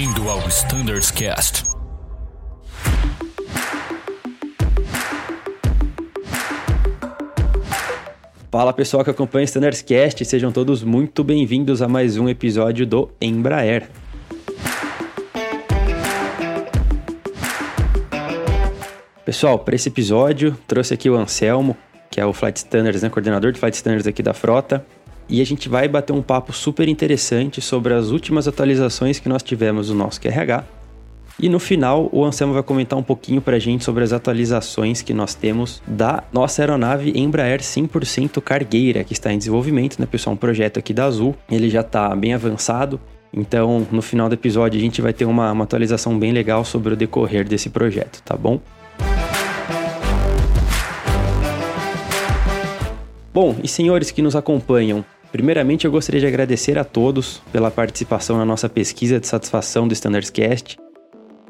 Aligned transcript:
Bem-vindo 0.00 0.30
ao 0.30 0.38
Standards 0.48 1.10
Cast. 1.10 1.62
Fala 8.50 8.72
pessoal 8.72 9.04
que 9.04 9.10
acompanha 9.10 9.42
o 9.42 9.44
Standards 9.44 9.82
Cast, 9.82 10.24
sejam 10.24 10.50
todos 10.50 10.82
muito 10.82 11.22
bem-vindos 11.22 11.82
a 11.82 11.86
mais 11.86 12.16
um 12.16 12.30
episódio 12.30 12.86
do 12.86 13.10
Embraer. 13.20 13.90
Pessoal, 19.26 19.58
para 19.58 19.74
esse 19.74 19.90
episódio, 19.90 20.56
trouxe 20.66 20.94
aqui 20.94 21.10
o 21.10 21.14
Anselmo, 21.14 21.76
que 22.10 22.18
é 22.18 22.24
o 22.24 22.32
Flight 22.32 22.56
Standards, 22.56 23.02
né, 23.02 23.10
coordenador 23.10 23.52
de 23.52 23.60
Flight 23.60 23.76
Standards 23.76 24.06
aqui 24.06 24.22
da 24.22 24.32
frota, 24.32 24.82
e 25.30 25.40
a 25.40 25.46
gente 25.46 25.68
vai 25.68 25.86
bater 25.86 26.12
um 26.12 26.20
papo 26.20 26.52
super 26.52 26.88
interessante 26.88 27.60
sobre 27.60 27.94
as 27.94 28.10
últimas 28.10 28.48
atualizações 28.48 29.20
que 29.20 29.28
nós 29.28 29.42
tivemos 29.42 29.88
no 29.88 29.94
nosso 29.94 30.20
QRH. 30.20 30.64
E 31.38 31.48
no 31.48 31.58
final, 31.58 32.10
o 32.12 32.24
Anselmo 32.24 32.52
vai 32.52 32.62
comentar 32.62 32.98
um 32.98 33.02
pouquinho 33.02 33.40
para 33.40 33.56
a 33.56 33.58
gente 33.58 33.84
sobre 33.84 34.04
as 34.04 34.12
atualizações 34.12 35.00
que 35.00 35.14
nós 35.14 35.32
temos 35.34 35.80
da 35.86 36.24
nossa 36.32 36.60
aeronave 36.60 37.12
Embraer 37.14 37.60
100% 37.60 38.42
cargueira, 38.42 39.04
que 39.04 39.14
está 39.14 39.32
em 39.32 39.38
desenvolvimento, 39.38 39.98
né, 39.98 40.04
pessoal? 40.04 40.34
Um 40.34 40.36
projeto 40.36 40.78
aqui 40.78 40.92
da 40.92 41.06
Azul, 41.06 41.34
ele 41.50 41.70
já 41.70 41.80
está 41.80 42.14
bem 42.14 42.34
avançado. 42.34 43.00
Então, 43.32 43.86
no 43.90 44.02
final 44.02 44.28
do 44.28 44.34
episódio, 44.34 44.78
a 44.78 44.82
gente 44.82 45.00
vai 45.00 45.12
ter 45.12 45.24
uma, 45.24 45.52
uma 45.52 45.64
atualização 45.64 46.18
bem 46.18 46.32
legal 46.32 46.64
sobre 46.64 46.92
o 46.92 46.96
decorrer 46.96 47.48
desse 47.48 47.70
projeto, 47.70 48.20
tá 48.22 48.36
bom? 48.36 48.60
Bom, 53.32 53.56
e 53.62 53.68
senhores 53.68 54.10
que 54.10 54.20
nos 54.20 54.34
acompanham, 54.34 55.04
primeiramente 55.32 55.84
eu 55.84 55.90
gostaria 55.90 56.20
de 56.20 56.26
agradecer 56.26 56.78
a 56.78 56.84
todos 56.84 57.42
pela 57.52 57.70
participação 57.70 58.36
na 58.36 58.44
nossa 58.44 58.68
pesquisa 58.68 59.20
de 59.20 59.26
satisfação 59.26 59.86
do 59.86 59.94
Standards 59.94 60.30
Cast. 60.30 60.78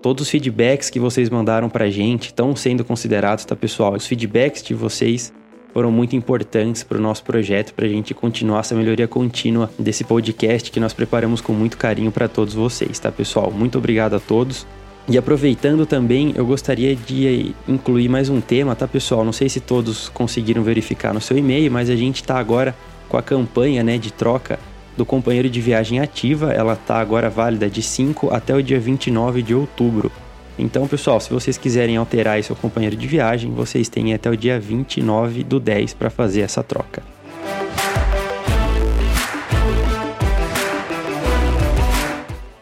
Todos 0.03 0.23
os 0.23 0.31
feedbacks 0.31 0.89
que 0.89 0.99
vocês 0.99 1.29
mandaram 1.29 1.69
pra 1.69 1.91
gente 1.91 2.27
estão 2.27 2.57
sendo 2.57 2.85
considerados, 2.85 3.45
tá 3.45 3.55
pessoal? 3.55 3.95
Os 3.95 4.07
feedbacks 4.07 4.63
de 4.63 4.75
vocês 4.75 5.33
foram 5.73 5.93
muito 5.93 6.17
importantes 6.17 6.83
para 6.83 6.99
o 6.99 7.01
nosso 7.01 7.23
projeto, 7.23 7.75
para 7.75 7.87
a 7.87 7.89
gente 7.89 8.15
continuar 8.15 8.61
essa 8.61 8.75
melhoria 8.75 9.07
contínua 9.07 9.71
desse 9.79 10.05
podcast 10.05 10.71
que 10.71 10.81
nós 10.81 10.93
preparamos 10.93 11.41
com 11.41 11.53
muito 11.53 11.77
carinho 11.77 12.11
para 12.11 12.29
todos 12.29 12.55
vocês, 12.55 12.99
tá 12.99 13.13
pessoal? 13.13 13.51
Muito 13.51 13.79
obrigado 13.79 14.15
a 14.15 14.21
todos. 14.21 14.67
E 15.09 15.19
aproveitando 15.19 15.87
também, 15.87 16.33
eu 16.37 16.47
gostaria 16.47 16.95
de 16.95 17.55
incluir 17.67 18.09
mais 18.09 18.29
um 18.29 18.41
tema, 18.41 18.77
tá 18.77 18.87
pessoal? 18.87 19.25
Não 19.25 19.33
sei 19.33 19.49
se 19.49 19.61
todos 19.61 20.09
conseguiram 20.09 20.63
verificar 20.63 21.13
no 21.13 21.21
seu 21.21 21.37
e-mail, 21.37 21.71
mas 21.71 21.91
a 21.91 21.97
gente 21.97 22.17
está 22.17 22.39
agora 22.39 22.75
com 23.11 23.17
a 23.17 23.23
campanha 23.23 23.83
né, 23.83 23.99
de 23.99 24.13
troca 24.13 24.59
do 24.97 25.05
companheiro 25.05 25.51
de 25.51 25.61
viagem 25.61 25.99
ativa. 25.99 26.53
Ela 26.53 26.75
está 26.75 26.99
agora 26.99 27.29
válida 27.29 27.69
de 27.69 27.83
5 27.83 28.33
até 28.33 28.55
o 28.55 28.63
dia 28.63 28.79
29 28.79 29.43
de 29.43 29.55
outubro. 29.55 30.11
Então, 30.57 30.87
pessoal, 30.87 31.21
se 31.21 31.31
vocês 31.31 31.59
quiserem 31.59 31.97
alterar 31.97 32.43
seu 32.45 32.55
companheiro 32.55 32.95
de 32.95 33.07
viagem, 33.07 33.53
vocês 33.53 33.89
têm 33.89 34.15
até 34.15 34.31
o 34.31 34.37
dia 34.37 34.61
29 34.61 35.43
do 35.43 35.59
10 35.59 35.95
para 35.95 36.09
fazer 36.09 36.43
essa 36.43 36.63
troca. 36.63 37.03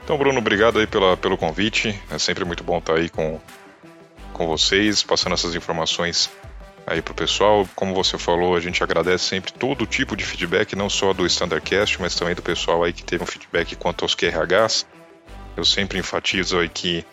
Então, 0.02 0.16
Bruno, 0.16 0.38
obrigado 0.38 0.78
aí 0.78 0.86
pela, 0.86 1.16
pelo 1.16 1.36
convite. 1.36 1.94
É 2.10 2.18
sempre 2.18 2.44
muito 2.44 2.64
bom 2.64 2.78
estar 2.78 2.94
aí 2.94 3.10
com, 3.10 3.38
com 4.32 4.46
vocês, 4.46 5.02
passando 5.02 5.34
essas 5.34 5.54
informações 5.54 6.30
aí 6.88 7.02
pro 7.02 7.14
pessoal. 7.14 7.68
Como 7.74 7.94
você 7.94 8.18
falou, 8.18 8.56
a 8.56 8.60
gente 8.60 8.82
agradece 8.82 9.24
sempre 9.24 9.52
todo 9.52 9.86
tipo 9.86 10.16
de 10.16 10.24
feedback, 10.24 10.74
não 10.74 10.88
só 10.88 11.12
do 11.12 11.26
Standardcast, 11.26 12.00
mas 12.00 12.14
também 12.14 12.34
do 12.34 12.42
pessoal 12.42 12.82
aí 12.84 12.92
que 12.92 13.04
teve 13.04 13.22
um 13.22 13.26
feedback 13.26 13.76
quanto 13.76 14.04
aos 14.04 14.14
QRHs. 14.14 14.86
Eu 15.56 15.64
sempre 15.64 15.98
enfatizo 15.98 16.58
aí 16.58 16.68
que, 16.68 17.04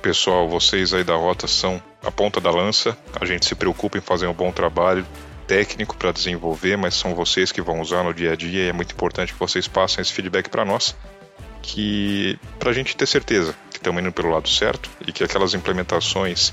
pessoal, 0.00 0.48
vocês 0.48 0.92
aí 0.94 1.04
da 1.04 1.14
rota 1.14 1.46
são 1.46 1.82
a 2.02 2.10
ponta 2.10 2.40
da 2.40 2.50
lança. 2.50 2.96
A 3.20 3.24
gente 3.24 3.46
se 3.46 3.54
preocupa 3.54 3.98
em 3.98 4.00
fazer 4.00 4.26
um 4.26 4.34
bom 4.34 4.52
trabalho 4.52 5.06
técnico 5.46 5.96
para 5.96 6.12
desenvolver, 6.12 6.76
mas 6.76 6.94
são 6.94 7.14
vocês 7.14 7.52
que 7.52 7.60
vão 7.60 7.80
usar 7.80 8.02
no 8.02 8.14
dia 8.14 8.32
a 8.32 8.36
dia 8.36 8.64
e 8.64 8.68
é 8.68 8.72
muito 8.72 8.92
importante 8.92 9.32
que 9.32 9.38
vocês 9.38 9.66
passem 9.66 10.00
esse 10.00 10.12
feedback 10.12 10.48
para 10.48 10.64
nós 10.64 10.94
que 11.62 12.38
para 12.58 12.70
a 12.70 12.72
gente 12.72 12.96
ter 12.96 13.06
certeza 13.06 13.54
que 13.70 13.76
estamos 13.76 14.02
indo 14.02 14.12
pelo 14.12 14.30
lado 14.30 14.48
certo 14.48 14.90
e 15.06 15.12
que 15.12 15.22
aquelas 15.22 15.54
implementações 15.54 16.52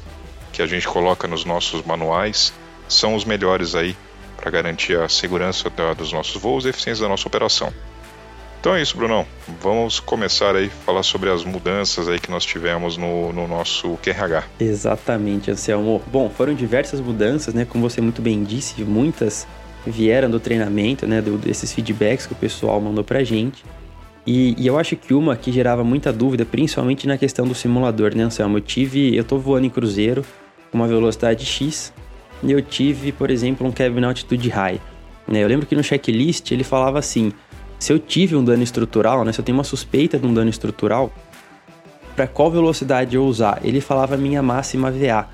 que 0.51 0.61
a 0.61 0.65
gente 0.65 0.87
coloca 0.87 1.27
nos 1.27 1.45
nossos 1.45 1.83
manuais 1.83 2.53
são 2.87 3.15
os 3.15 3.23
melhores 3.23 3.75
aí 3.75 3.95
para 4.35 4.49
garantir 4.49 4.97
a 4.97 5.09
segurança 5.09 5.69
dos 5.97 6.11
nossos 6.11 6.41
voos 6.41 6.65
e 6.65 6.67
a 6.67 6.69
eficiência 6.69 7.03
da 7.03 7.09
nossa 7.09 7.27
operação. 7.27 7.73
Então 8.59 8.75
é 8.75 8.81
isso, 8.81 8.97
Brunão. 8.97 9.25
Vamos 9.61 10.01
começar 10.01 10.53
aí 10.53 10.65
a 10.65 10.85
falar 10.85 11.03
sobre 11.03 11.29
as 11.29 11.45
mudanças 11.45 12.09
aí 12.09 12.19
que 12.19 12.29
nós 12.29 12.43
tivemos 12.43 12.97
no, 12.97 13.31
no 13.31 13.47
nosso 13.47 13.97
QRH. 14.03 14.43
Exatamente, 14.59 15.49
Anselmo. 15.49 16.01
Bom, 16.07 16.29
foram 16.29 16.53
diversas 16.53 16.99
mudanças, 16.99 17.53
né? 17.53 17.63
Como 17.63 17.89
você 17.89 18.01
muito 18.01 18.21
bem 18.21 18.43
disse, 18.43 18.83
muitas 18.83 19.47
vieram 19.87 20.29
do 20.29 20.41
treinamento, 20.41 21.07
né? 21.07 21.21
Do, 21.21 21.37
desses 21.37 21.71
feedbacks 21.71 22.25
que 22.25 22.33
o 22.33 22.35
pessoal 22.35 22.81
mandou 22.81 23.03
pra 23.03 23.23
gente. 23.23 23.63
E, 24.31 24.53
e, 24.59 24.67
eu 24.67 24.77
acho 24.77 24.95
que 24.95 25.11
uma 25.11 25.35
que 25.35 25.51
gerava 25.51 25.83
muita 25.83 26.13
dúvida, 26.13 26.45
principalmente 26.45 27.07
na 27.07 27.17
questão 27.17 27.47
do 27.47 27.55
simulador, 27.55 28.15
né, 28.15 28.21
Anselmo? 28.21 28.57
Eu 28.57 28.61
tive, 28.61 29.15
eu 29.15 29.23
tô 29.23 29.39
voando 29.39 29.65
em 29.65 29.71
cruzeiro 29.71 30.23
com 30.71 30.77
uma 30.77 30.87
velocidade 30.87 31.43
X 31.43 31.91
e 32.43 32.51
eu 32.51 32.61
tive, 32.61 33.11
por 33.11 33.31
exemplo, 33.31 33.65
um 33.65 33.71
cabin 33.71 34.03
altitude 34.03 34.47
high. 34.49 34.79
Né? 35.27 35.43
Eu 35.43 35.47
lembro 35.47 35.65
que 35.65 35.75
no 35.75 35.83
checklist 35.83 36.51
ele 36.51 36.63
falava 36.63 36.99
assim: 36.99 37.33
se 37.79 37.91
eu 37.91 37.97
tive 37.97 38.35
um 38.35 38.43
dano 38.43 38.61
estrutural, 38.61 39.25
né, 39.25 39.33
se 39.33 39.41
eu 39.41 39.43
tenho 39.43 39.57
uma 39.57 39.63
suspeita 39.63 40.19
de 40.19 40.27
um 40.27 40.31
dano 40.31 40.51
estrutural, 40.51 41.11
para 42.15 42.27
qual 42.27 42.51
velocidade 42.51 43.15
eu 43.15 43.25
usar? 43.25 43.59
Ele 43.63 43.81
falava 43.81 44.15
minha 44.15 44.43
máxima 44.43 44.91
VA. 44.91 45.27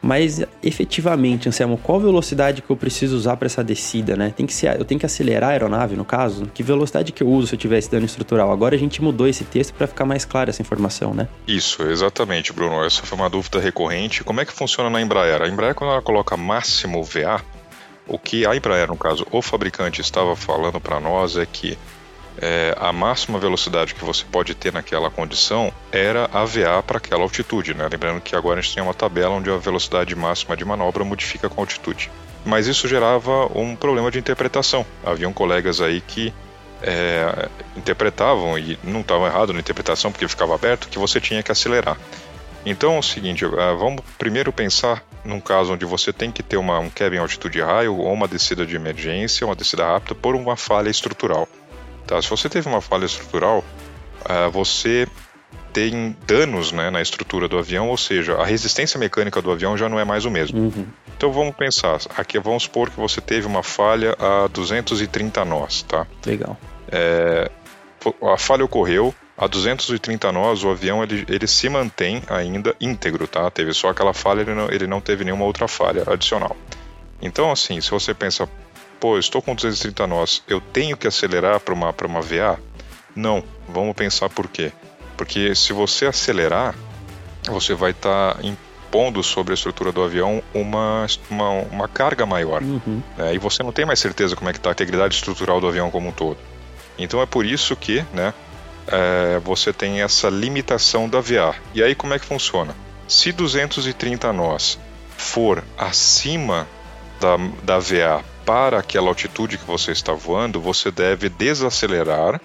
Mas 0.00 0.44
efetivamente, 0.62 1.48
Anselmo, 1.48 1.76
qual 1.76 1.98
velocidade 1.98 2.62
que 2.62 2.70
eu 2.70 2.76
preciso 2.76 3.16
usar 3.16 3.36
para 3.36 3.46
essa 3.46 3.64
descida, 3.64 4.16
né? 4.16 4.32
Tem 4.34 4.46
que 4.46 4.54
ser, 4.54 4.78
eu 4.78 4.84
tenho 4.84 4.98
que 4.98 5.06
acelerar 5.06 5.50
a 5.50 5.52
aeronave, 5.52 5.96
no 5.96 6.04
caso? 6.04 6.46
Que 6.54 6.62
velocidade 6.62 7.10
que 7.10 7.22
eu 7.22 7.28
uso 7.28 7.48
se 7.48 7.54
eu 7.56 7.58
tivesse 7.58 7.90
dano 7.90 8.06
estrutural? 8.06 8.52
Agora 8.52 8.76
a 8.76 8.78
gente 8.78 9.02
mudou 9.02 9.26
esse 9.26 9.44
texto 9.44 9.74
para 9.74 9.88
ficar 9.88 10.04
mais 10.04 10.24
clara 10.24 10.50
essa 10.50 10.62
informação, 10.62 11.12
né? 11.12 11.28
Isso, 11.46 11.82
exatamente, 11.82 12.52
Bruno. 12.52 12.84
Essa 12.84 13.02
foi 13.02 13.18
uma 13.18 13.28
dúvida 13.28 13.58
recorrente. 13.58 14.22
Como 14.22 14.40
é 14.40 14.44
que 14.44 14.52
funciona 14.52 14.88
na 14.88 15.02
Embraer? 15.02 15.42
A 15.42 15.48
Embraer, 15.48 15.74
quando 15.74 15.90
ela 15.90 16.02
coloca 16.02 16.36
máximo 16.36 17.02
VA, 17.02 17.42
o 18.06 18.18
que 18.18 18.46
a 18.46 18.54
Embraer, 18.54 18.86
no 18.86 18.96
caso, 18.96 19.26
o 19.32 19.42
fabricante 19.42 20.00
estava 20.00 20.36
falando 20.36 20.80
para 20.80 21.00
nós 21.00 21.36
é 21.36 21.44
que 21.44 21.76
é, 22.40 22.74
a 22.78 22.92
máxima 22.92 23.38
velocidade 23.38 23.94
que 23.94 24.04
você 24.04 24.24
pode 24.24 24.54
ter 24.54 24.72
naquela 24.72 25.10
condição 25.10 25.72
era 25.90 26.28
a 26.32 26.44
VA 26.44 26.82
para 26.86 26.98
aquela 26.98 27.22
altitude, 27.22 27.74
né? 27.74 27.88
Lembrando 27.90 28.20
que 28.20 28.36
agora 28.36 28.60
a 28.60 28.62
gente 28.62 28.74
tem 28.74 28.82
uma 28.82 28.94
tabela 28.94 29.34
onde 29.34 29.50
a 29.50 29.56
velocidade 29.56 30.14
máxima 30.14 30.56
de 30.56 30.64
manobra 30.64 31.04
modifica 31.04 31.48
com 31.48 31.60
a 31.60 31.62
altitude. 31.62 32.10
Mas 32.44 32.66
isso 32.66 32.86
gerava 32.86 33.46
um 33.58 33.74
problema 33.74 34.10
de 34.10 34.18
interpretação. 34.18 34.86
Haviam 35.04 35.32
colegas 35.32 35.80
aí 35.80 36.00
que 36.00 36.32
é, 36.82 37.48
interpretavam, 37.76 38.58
e 38.58 38.78
não 38.84 39.00
estavam 39.00 39.26
errado 39.26 39.52
na 39.52 39.60
interpretação 39.60 40.12
porque 40.12 40.28
ficava 40.28 40.54
aberto, 40.54 40.88
que 40.88 40.98
você 40.98 41.20
tinha 41.20 41.42
que 41.42 41.50
acelerar. 41.50 41.98
Então 42.64 42.96
é 42.96 42.98
o 42.98 43.02
seguinte, 43.02 43.44
é, 43.44 43.48
vamos 43.48 44.02
primeiro 44.16 44.52
pensar 44.52 45.02
num 45.24 45.40
caso 45.40 45.72
onde 45.72 45.84
você 45.84 46.12
tem 46.12 46.30
que 46.30 46.42
ter 46.42 46.56
uma, 46.56 46.78
um 46.78 46.90
cabin 46.90 47.18
altitude 47.18 47.60
high 47.60 47.88
ou 47.88 48.12
uma 48.12 48.28
descida 48.28 48.64
de 48.64 48.76
emergência, 48.76 49.46
uma 49.46 49.56
descida 49.56 49.84
rápida 49.84 50.14
por 50.14 50.34
uma 50.34 50.56
falha 50.56 50.88
estrutural. 50.88 51.48
Tá? 52.08 52.20
Se 52.22 52.28
você 52.28 52.48
teve 52.48 52.66
uma 52.66 52.80
falha 52.80 53.04
estrutural, 53.04 53.62
uh, 54.24 54.50
você 54.50 55.06
tem 55.74 56.16
danos 56.26 56.72
né, 56.72 56.90
na 56.90 57.02
estrutura 57.02 57.46
do 57.46 57.58
avião, 57.58 57.88
ou 57.88 57.96
seja, 57.96 58.34
a 58.36 58.44
resistência 58.44 58.98
mecânica 58.98 59.42
do 59.42 59.50
avião 59.50 59.76
já 59.76 59.88
não 59.88 60.00
é 60.00 60.04
mais 60.04 60.24
o 60.24 60.30
mesmo. 60.30 60.58
Uhum. 60.58 60.86
Então 61.16 61.30
vamos 61.30 61.54
pensar, 61.54 62.00
aqui 62.16 62.38
vamos 62.38 62.62
supor 62.62 62.90
que 62.90 62.96
você 62.96 63.20
teve 63.20 63.46
uma 63.46 63.62
falha 63.62 64.16
a 64.18 64.48
230 64.48 65.44
nós, 65.44 65.82
tá? 65.82 66.06
Legal. 66.24 66.58
É, 66.90 67.50
a 68.22 68.38
falha 68.38 68.64
ocorreu, 68.64 69.14
a 69.36 69.46
230 69.46 70.32
nós, 70.32 70.64
o 70.64 70.70
avião 70.70 71.02
ele, 71.02 71.26
ele 71.28 71.46
se 71.46 71.68
mantém 71.68 72.22
ainda 72.28 72.74
íntegro, 72.80 73.28
tá? 73.28 73.50
Teve 73.50 73.74
só 73.74 73.90
aquela 73.90 74.14
falha, 74.14 74.40
ele 74.40 74.54
não, 74.54 74.70
ele 74.70 74.86
não 74.86 75.00
teve 75.00 75.24
nenhuma 75.24 75.44
outra 75.44 75.68
falha 75.68 76.04
adicional. 76.06 76.56
Então, 77.20 77.50
assim, 77.50 77.80
se 77.80 77.90
você 77.90 78.14
pensa, 78.14 78.48
pô, 79.00 79.18
estou 79.18 79.40
com 79.40 79.54
230 79.54 80.06
nós, 80.06 80.42
eu 80.48 80.60
tenho 80.60 80.96
que 80.96 81.06
acelerar 81.06 81.60
para 81.60 81.74
uma, 81.74 81.94
uma 82.04 82.20
VA? 82.20 82.58
Não, 83.14 83.42
vamos 83.68 83.94
pensar 83.94 84.28
por 84.28 84.48
quê. 84.48 84.72
Porque 85.16 85.54
se 85.54 85.72
você 85.72 86.06
acelerar, 86.06 86.74
você 87.46 87.74
vai 87.74 87.90
estar 87.90 88.34
tá 88.34 88.40
impondo 88.42 89.22
sobre 89.22 89.52
a 89.52 89.54
estrutura 89.54 89.90
do 89.92 90.02
avião 90.02 90.42
uma, 90.54 91.06
uma, 91.28 91.50
uma 91.70 91.88
carga 91.88 92.24
maior. 92.24 92.62
Uhum. 92.62 93.02
Né? 93.16 93.34
E 93.34 93.38
você 93.38 93.62
não 93.62 93.72
tem 93.72 93.84
mais 93.84 93.98
certeza 93.98 94.36
como 94.36 94.48
é 94.48 94.52
que 94.52 94.58
está 94.58 94.70
a 94.70 94.72
integridade 94.72 95.14
estrutural 95.14 95.60
do 95.60 95.68
avião 95.68 95.90
como 95.90 96.08
um 96.08 96.12
todo. 96.12 96.38
Então 96.98 97.20
é 97.20 97.26
por 97.26 97.44
isso 97.44 97.76
que 97.76 98.04
né, 98.12 98.32
é, 98.86 99.40
você 99.40 99.72
tem 99.72 100.02
essa 100.02 100.28
limitação 100.28 101.08
da 101.08 101.20
VA. 101.20 101.54
E 101.74 101.82
aí 101.82 101.94
como 101.94 102.14
é 102.14 102.18
que 102.18 102.24
funciona? 102.24 102.74
Se 103.06 103.32
230 103.32 104.32
nós 104.32 104.78
for 105.16 105.64
acima 105.76 106.66
da, 107.20 107.36
da 107.62 107.78
VA 107.78 108.24
para 108.44 108.78
aquela 108.78 109.08
altitude 109.08 109.58
que 109.58 109.64
você 109.64 109.92
está 109.92 110.12
voando, 110.12 110.60
você 110.60 110.90
deve 110.90 111.28
desacelerar, 111.28 112.40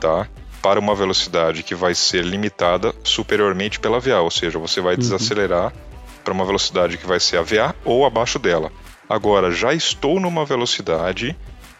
tá? 0.00 0.28
para 0.62 0.80
uma 0.80 0.94
velocidade 0.94 1.62
que 1.62 1.74
vai 1.74 1.94
ser 1.94 2.24
limitada 2.24 2.94
superiormente 3.02 3.78
pela 3.78 4.00
VA, 4.00 4.20
ou 4.20 4.30
seja, 4.30 4.58
você 4.58 4.80
vai 4.80 4.94
uhum. 4.94 5.00
desacelerar 5.00 5.72
para 6.24 6.34
uma 6.34 6.44
velocidade 6.44 6.98
que 6.98 7.06
vai 7.06 7.20
ser 7.20 7.38
a 7.38 7.42
VA 7.42 7.74
ou 7.84 8.04
abaixo 8.04 8.38
dela. 8.38 8.70
Agora, 9.08 9.50
já 9.50 9.72
estou 9.72 10.20
numa 10.20 10.44
velocidade 10.44 11.36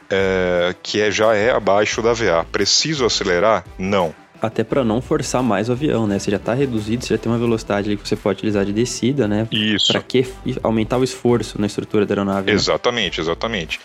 é, 0.09 0.75
que 0.83 1.01
é, 1.01 1.11
já 1.11 1.35
é 1.35 1.51
abaixo 1.51 2.01
da 2.01 2.13
VA. 2.13 2.47
Preciso 2.51 3.05
acelerar? 3.05 3.65
Não. 3.79 4.15
Até 4.41 4.63
para 4.63 4.85
não 4.85 5.01
forçar 5.01 5.43
mais 5.43 5.69
o 5.69 5.73
avião, 5.73 6.07
né? 6.07 6.19
Você 6.19 6.31
já 6.31 6.37
está 6.37 6.55
reduzido, 6.55 7.05
você 7.05 7.15
já 7.15 7.19
tem 7.19 7.31
uma 7.31 7.39
velocidade 7.39 7.97
que 7.97 8.09
você 8.09 8.17
pode 8.17 8.39
utilizar 8.39 8.65
de 8.65 8.73
descida, 8.73 9.27
né? 9.27 9.49
Isso. 9.51 9.93
Para 9.93 10.01
que 10.03 10.27
aumentar 10.63 10.97
o 10.97 11.05
esforço 11.05 11.61
na 11.61 11.67
estrutura 11.67 12.07
da 12.07 12.15
aeronave? 12.15 12.47
Né? 12.47 12.53
Exatamente, 12.53 13.21
exatamente. 13.21 13.81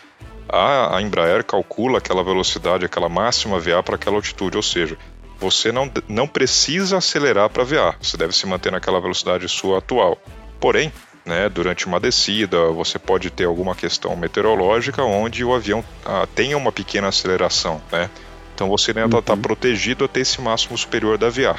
A, 0.48 0.98
a 0.98 1.02
Embraer 1.02 1.44
calcula 1.44 1.98
aquela 1.98 2.24
velocidade, 2.24 2.86
aquela 2.86 3.10
máxima 3.10 3.60
VA 3.60 3.82
para 3.82 3.96
aquela 3.96 4.18
altitude, 4.18 4.56
ou 4.56 4.64
seja, 4.64 4.98
você 5.40 5.72
não, 5.72 5.92
não 6.08 6.28
precisa 6.28 6.98
acelerar 6.98 7.50
para 7.50 7.64
VA, 7.64 7.96
você 8.00 8.16
deve 8.16 8.34
se 8.34 8.46
manter 8.46 8.72
naquela 8.72 9.02
velocidade 9.02 9.48
sua 9.50 9.80
atual. 9.80 10.18
Porém, 10.60 10.92
né, 11.26 11.50
durante 11.50 11.86
uma 11.86 12.00
descida, 12.00 12.68
você 12.68 13.00
pode 13.00 13.30
ter 13.30 13.46
alguma 13.46 13.76
questão 13.76 14.16
meteorológica 14.16 15.04
onde 15.04 15.44
o 15.44 15.54
avião 15.54 15.84
ah, 16.06 16.28
tenha 16.36 16.58
uma 16.58 16.72
pequena 16.72 17.08
aceleração, 17.08 17.82
né? 17.92 18.10
Então 18.54 18.70
você 18.70 18.92
ainda 18.98 19.20
está 19.20 19.34
uhum. 19.34 19.42
protegido 19.42 20.06
até 20.06 20.20
esse 20.20 20.40
máximo 20.42 20.78
superior 20.78 21.18
da 21.18 21.30
VA. 21.30 21.56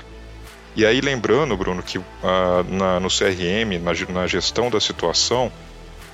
E 0.76 0.84
aí 0.84 1.00
lembrando, 1.00 1.56
Bruno, 1.56 1.82
que 1.82 2.00
ah, 2.22 2.64
na, 2.68 3.00
no 3.00 3.08
CRM, 3.08 3.78
na, 3.80 3.92
na, 4.12 4.26
gestão 4.26 4.70
da 4.70 4.80
situação, 4.80 5.52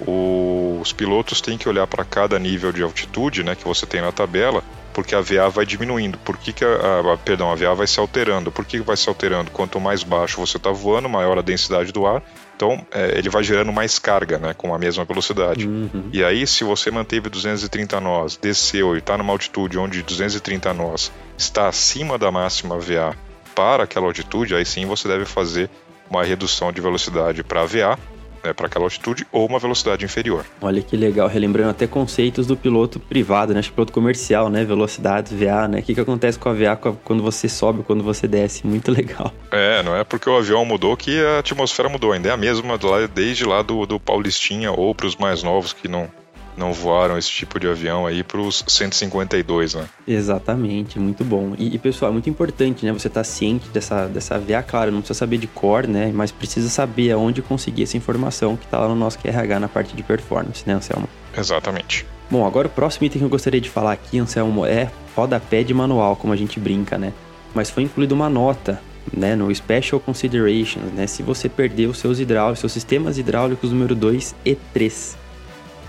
o, 0.00 0.78
os 0.80 0.92
pilotos 0.92 1.40
têm 1.40 1.56
que 1.56 1.68
olhar 1.68 1.86
para 1.86 2.04
cada 2.04 2.38
nível 2.38 2.72
de 2.72 2.82
altitude 2.82 3.42
né, 3.42 3.54
que 3.54 3.64
você 3.64 3.86
tem 3.86 4.02
na 4.02 4.12
tabela, 4.12 4.62
porque 4.92 5.14
a 5.14 5.20
VA 5.20 5.48
vai 5.48 5.64
diminuindo. 5.64 6.18
Por 6.18 6.36
que, 6.36 6.52
que 6.52 6.64
a, 6.64 7.12
a, 7.12 7.16
perdão, 7.16 7.50
a 7.50 7.54
VA 7.54 7.74
vai 7.74 7.86
se 7.86 7.98
alterando? 7.98 8.52
Por 8.52 8.64
que, 8.64 8.78
que 8.78 8.84
vai 8.84 8.96
se 8.96 9.08
alterando? 9.08 9.50
Quanto 9.50 9.80
mais 9.80 10.02
baixo 10.02 10.40
você 10.40 10.58
está 10.58 10.70
voando, 10.70 11.08
maior 11.08 11.38
a 11.38 11.42
densidade 11.42 11.90
do 11.92 12.06
ar, 12.06 12.22
então 12.60 12.86
é, 12.92 13.16
ele 13.18 13.30
vai 13.30 13.42
gerando 13.42 13.72
mais 13.72 13.98
carga, 13.98 14.38
né, 14.38 14.52
com 14.52 14.74
a 14.74 14.78
mesma 14.78 15.02
velocidade. 15.02 15.66
Uhum. 15.66 16.10
E 16.12 16.22
aí, 16.22 16.46
se 16.46 16.62
você 16.62 16.90
manteve 16.90 17.30
230 17.30 17.98
nós, 18.00 18.36
desceu 18.36 18.94
e 18.94 18.98
está 18.98 19.16
numa 19.16 19.32
altitude 19.32 19.78
onde 19.78 20.02
230 20.02 20.74
nós 20.74 21.10
está 21.38 21.68
acima 21.68 22.18
da 22.18 22.30
máxima 22.30 22.78
VA 22.78 23.16
para 23.54 23.84
aquela 23.84 24.04
altitude, 24.04 24.54
aí 24.54 24.66
sim 24.66 24.84
você 24.84 25.08
deve 25.08 25.24
fazer 25.24 25.70
uma 26.10 26.22
redução 26.22 26.70
de 26.70 26.82
velocidade 26.82 27.42
para 27.42 27.64
VA 27.64 27.98
né, 28.42 28.52
para 28.52 28.66
aquela 28.66 28.84
altitude 28.84 29.26
ou 29.32 29.46
uma 29.46 29.58
velocidade 29.58 30.04
inferior. 30.04 30.44
Olha 30.60 30.82
que 30.82 30.96
legal, 30.96 31.28
relembrando 31.28 31.70
até 31.70 31.86
conceitos 31.86 32.46
do 32.46 32.56
piloto 32.56 32.98
privado, 32.98 33.52
né? 33.52 33.60
Acho 33.60 33.70
que 33.70 33.74
piloto 33.74 33.92
comercial, 33.92 34.48
né? 34.48 34.64
Velocidades, 34.64 35.32
VA, 35.32 35.68
né? 35.68 35.80
O 35.80 35.82
que, 35.82 35.94
que 35.94 36.00
acontece 36.00 36.38
com 36.38 36.48
a 36.48 36.52
VA 36.52 36.76
quando 36.76 37.22
você 37.22 37.48
sobe, 37.48 37.82
quando 37.82 38.02
você 38.02 38.26
desce? 38.26 38.66
Muito 38.66 38.90
legal. 38.90 39.32
É, 39.52 39.82
não 39.82 39.96
é 39.96 40.04
porque 40.04 40.30
o 40.30 40.36
avião 40.36 40.64
mudou 40.64 40.96
que 40.96 41.20
a 41.20 41.40
atmosfera 41.40 41.88
mudou, 41.88 42.12
ainda 42.12 42.28
é 42.28 42.32
a 42.32 42.36
mesma 42.36 42.78
desde 43.12 43.44
lá 43.44 43.62
do, 43.62 43.84
do 43.84 43.98
Paulistinha 43.98 44.70
ou 44.70 44.94
para 44.94 45.06
os 45.06 45.16
mais 45.16 45.42
novos 45.42 45.72
que 45.72 45.88
não, 45.88 46.08
não 46.56 46.72
voaram 46.72 47.16
esse 47.16 47.30
tipo 47.30 47.58
de 47.58 47.68
avião 47.68 48.06
aí 48.06 48.22
para 48.22 48.40
os 48.40 48.64
152, 48.66 49.74
né? 49.74 49.88
Exatamente, 50.06 50.98
muito 50.98 51.24
bom. 51.24 51.54
E, 51.58 51.74
e, 51.74 51.78
pessoal, 51.78 52.10
é 52.10 52.12
muito 52.12 52.28
importante, 52.28 52.84
né? 52.84 52.92
Você 52.92 53.08
estar 53.08 53.20
tá 53.20 53.24
ciente 53.24 53.68
dessa, 53.70 54.06
dessa 54.06 54.38
VA, 54.38 54.62
claro, 54.62 54.90
não 54.90 55.00
precisa 55.00 55.18
saber 55.18 55.38
de 55.38 55.46
cor, 55.46 55.86
né? 55.86 56.10
Mas 56.14 56.30
precisa 56.30 56.68
saber 56.68 57.12
aonde 57.12 57.42
conseguir 57.42 57.84
essa 57.84 57.96
informação 57.96 58.56
que 58.56 58.64
está 58.64 58.78
lá 58.78 58.88
no 58.88 58.96
nosso 58.96 59.18
QRH 59.18 59.60
na 59.60 59.68
parte 59.68 59.96
de 59.96 60.02
performance, 60.02 60.62
né, 60.66 60.74
Anselmo? 60.74 61.08
Exatamente. 61.36 62.06
Bom, 62.30 62.46
agora 62.46 62.68
o 62.68 62.70
próximo 62.70 63.06
item 63.06 63.18
que 63.18 63.24
eu 63.24 63.30
gostaria 63.30 63.60
de 63.60 63.68
falar 63.68 63.92
aqui, 63.92 64.18
Anselmo, 64.18 64.64
é 64.64 64.90
rodapé 65.16 65.62
de 65.62 65.74
manual, 65.74 66.14
como 66.16 66.32
a 66.32 66.36
gente 66.36 66.60
brinca, 66.60 66.96
né? 66.96 67.12
Mas 67.54 67.70
foi 67.70 67.82
incluída 67.82 68.14
uma 68.14 68.28
nota 68.28 68.80
né, 69.12 69.34
no 69.34 69.52
Special 69.54 70.00
Considerations, 70.00 70.92
né, 70.92 71.06
se 71.06 71.22
você 71.22 71.48
perder 71.48 71.86
os 71.86 71.98
seus 71.98 72.20
hidráulicos, 72.20 72.60
seus 72.60 72.72
sistemas 72.72 73.18
hidráulicos 73.18 73.72
número 73.72 73.94
2 73.94 74.34
e 74.44 74.54
3. 74.54 75.19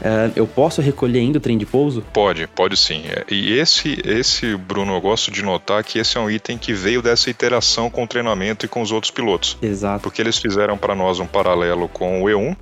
Uh, 0.01 0.33
eu 0.36 0.48
posso 0.48 0.81
recolher 0.81 1.19
ainda 1.19 1.38
o 1.38 1.42
trem 1.42 1.57
de 1.57 1.65
pouso? 1.65 2.01
Pode, 2.13 2.48
pode 2.48 2.75
sim. 2.75 3.03
É, 3.07 3.24
e 3.30 3.53
esse, 3.53 4.01
esse, 4.03 4.56
Bruno, 4.56 4.95
eu 4.95 5.01
gosto 5.01 5.30
de 5.30 5.44
notar 5.44 5.83
que 5.83 6.00
esse 6.00 6.18
é 6.18 6.19
um 6.19 6.30
item 6.30 6.57
que 6.57 6.74
veio 6.74 7.03
dessa 7.03 7.30
interação 7.30 7.89
com 7.89 8.03
o 8.03 8.07
treinamento 8.07 8.65
e 8.65 8.69
com 8.69 8.81
os 8.81 8.92
outros 8.92 9.12
pilotos. 9.12 9.57
Exato. 9.62 10.01
Porque 10.01 10.19
eles 10.19 10.39
fizeram 10.39 10.75
para 10.75 10.95
nós 10.95 11.19
um 11.19 11.27
paralelo 11.27 11.88
com 11.88 12.24
o 12.24 12.25
E1, 12.25 12.57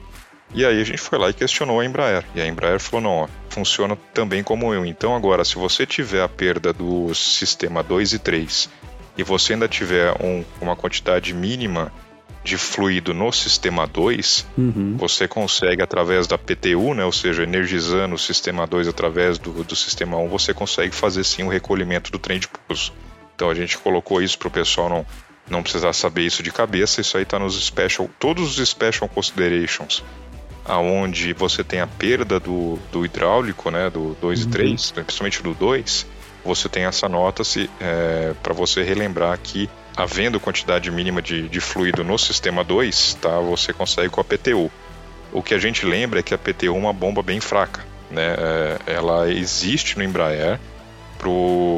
e 0.53 0.65
aí 0.65 0.81
a 0.81 0.83
gente 0.83 0.97
foi 0.97 1.17
lá 1.17 1.29
e 1.29 1.33
questionou 1.33 1.79
a 1.79 1.85
Embraer. 1.85 2.25
E 2.35 2.41
a 2.41 2.47
Embraer 2.47 2.79
falou: 2.79 3.01
não, 3.01 3.11
ó, 3.11 3.27
funciona 3.49 3.97
também 4.13 4.43
como 4.43 4.67
o 4.67 4.73
E1. 4.73 4.87
Então 4.87 5.15
agora, 5.15 5.45
se 5.45 5.55
você 5.55 5.85
tiver 5.85 6.21
a 6.21 6.27
perda 6.27 6.73
do 6.73 7.13
sistema 7.15 7.81
2 7.81 8.13
e 8.13 8.19
3 8.19 8.69
e 9.17 9.23
você 9.23 9.53
ainda 9.53 9.67
tiver 9.67 10.13
um, 10.21 10.43
uma 10.59 10.75
quantidade 10.75 11.33
mínima 11.33 11.91
de 12.43 12.57
fluido 12.57 13.13
no 13.13 13.31
sistema 13.31 13.85
2, 13.85 14.47
uhum. 14.57 14.95
você 14.97 15.27
consegue 15.27 15.81
através 15.81 16.25
da 16.25 16.37
PTU, 16.37 16.93
né, 16.93 17.03
ou 17.03 17.11
seja, 17.11 17.43
energizando 17.43 18.15
o 18.15 18.19
sistema 18.19 18.65
2 18.65 18.87
através 18.87 19.37
do, 19.37 19.63
do 19.63 19.75
sistema 19.75 20.17
1, 20.17 20.25
um, 20.25 20.29
você 20.29 20.53
consegue 20.53 20.95
fazer 20.95 21.23
sim 21.23 21.43
o 21.43 21.49
recolhimento 21.49 22.11
do 22.11 22.17
trem 22.17 22.39
de 22.39 22.47
pouso. 22.47 22.93
Então 23.35 23.49
a 23.49 23.53
gente 23.53 23.77
colocou 23.77 24.21
isso 24.21 24.37
para 24.37 24.47
o 24.47 24.51
pessoal 24.51 24.89
não, 24.89 25.05
não 25.49 25.61
precisar 25.61 25.93
saber 25.93 26.25
isso 26.25 26.41
de 26.41 26.51
cabeça, 26.51 27.01
isso 27.01 27.17
aí 27.17 27.23
está 27.23 27.37
nos 27.37 27.61
special, 27.61 28.09
todos 28.19 28.57
os 28.57 28.69
special 28.69 29.09
considerations, 29.09 30.03
aonde 30.65 31.33
você 31.33 31.63
tem 31.63 31.81
a 31.81 31.87
perda 31.87 32.39
do, 32.39 32.79
do 32.91 33.05
hidráulico, 33.05 33.69
né, 33.69 33.89
do 33.89 34.15
2 34.21 34.43
uhum. 34.43 34.47
e 34.47 34.51
3, 34.51 34.91
principalmente 34.91 35.43
do 35.43 35.53
2, 35.53 36.05
você 36.43 36.69
tem 36.69 36.85
essa 36.85 37.09
nota 37.09 37.43
é, 37.81 38.33
para 38.41 38.53
você 38.53 38.81
relembrar 38.81 39.37
que 39.41 39.69
havendo 39.99 40.39
quantidade 40.39 40.89
mínima 40.89 41.21
de, 41.21 41.49
de 41.49 41.59
fluido 41.59 42.05
no 42.05 42.17
sistema 42.17 42.63
2, 42.63 43.15
tá, 43.15 43.37
você 43.39 43.73
consegue 43.73 44.07
com 44.07 44.21
a 44.21 44.23
PTU. 44.23 44.71
O 45.33 45.43
que 45.43 45.53
a 45.53 45.59
gente 45.59 45.85
lembra 45.85 46.21
é 46.21 46.23
que 46.23 46.33
a 46.33 46.37
PTU 46.37 46.67
é 46.67 46.71
uma 46.71 46.93
bomba 46.93 47.21
bem 47.21 47.41
fraca. 47.41 47.85
Né? 48.09 48.33
É, 48.37 48.93
ela 48.93 49.29
existe 49.29 49.97
no 49.97 50.03
Embraer 50.03 50.57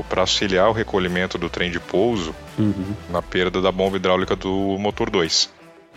para 0.08 0.22
auxiliar 0.22 0.70
o 0.70 0.72
recolhimento 0.72 1.36
do 1.36 1.50
trem 1.50 1.72
de 1.72 1.80
pouso 1.80 2.36
uhum. 2.60 2.96
na 3.10 3.24
perda 3.24 3.60
da 3.60 3.72
bomba 3.72 3.98
hidráulica 3.98 4.36
do 4.36 4.78
motor 4.78 5.10
2. 5.10 5.50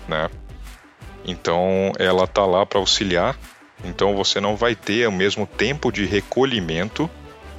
Né? 0.08 0.30
Então 1.26 1.92
ela 1.98 2.26
tá 2.26 2.46
lá 2.46 2.64
para 2.64 2.78
auxiliar. 2.78 3.38
Então 3.84 4.16
você 4.16 4.40
não 4.40 4.56
vai 4.56 4.74
ter 4.74 5.06
o 5.06 5.12
mesmo 5.12 5.46
tempo 5.46 5.92
de 5.92 6.06
recolhimento 6.06 7.08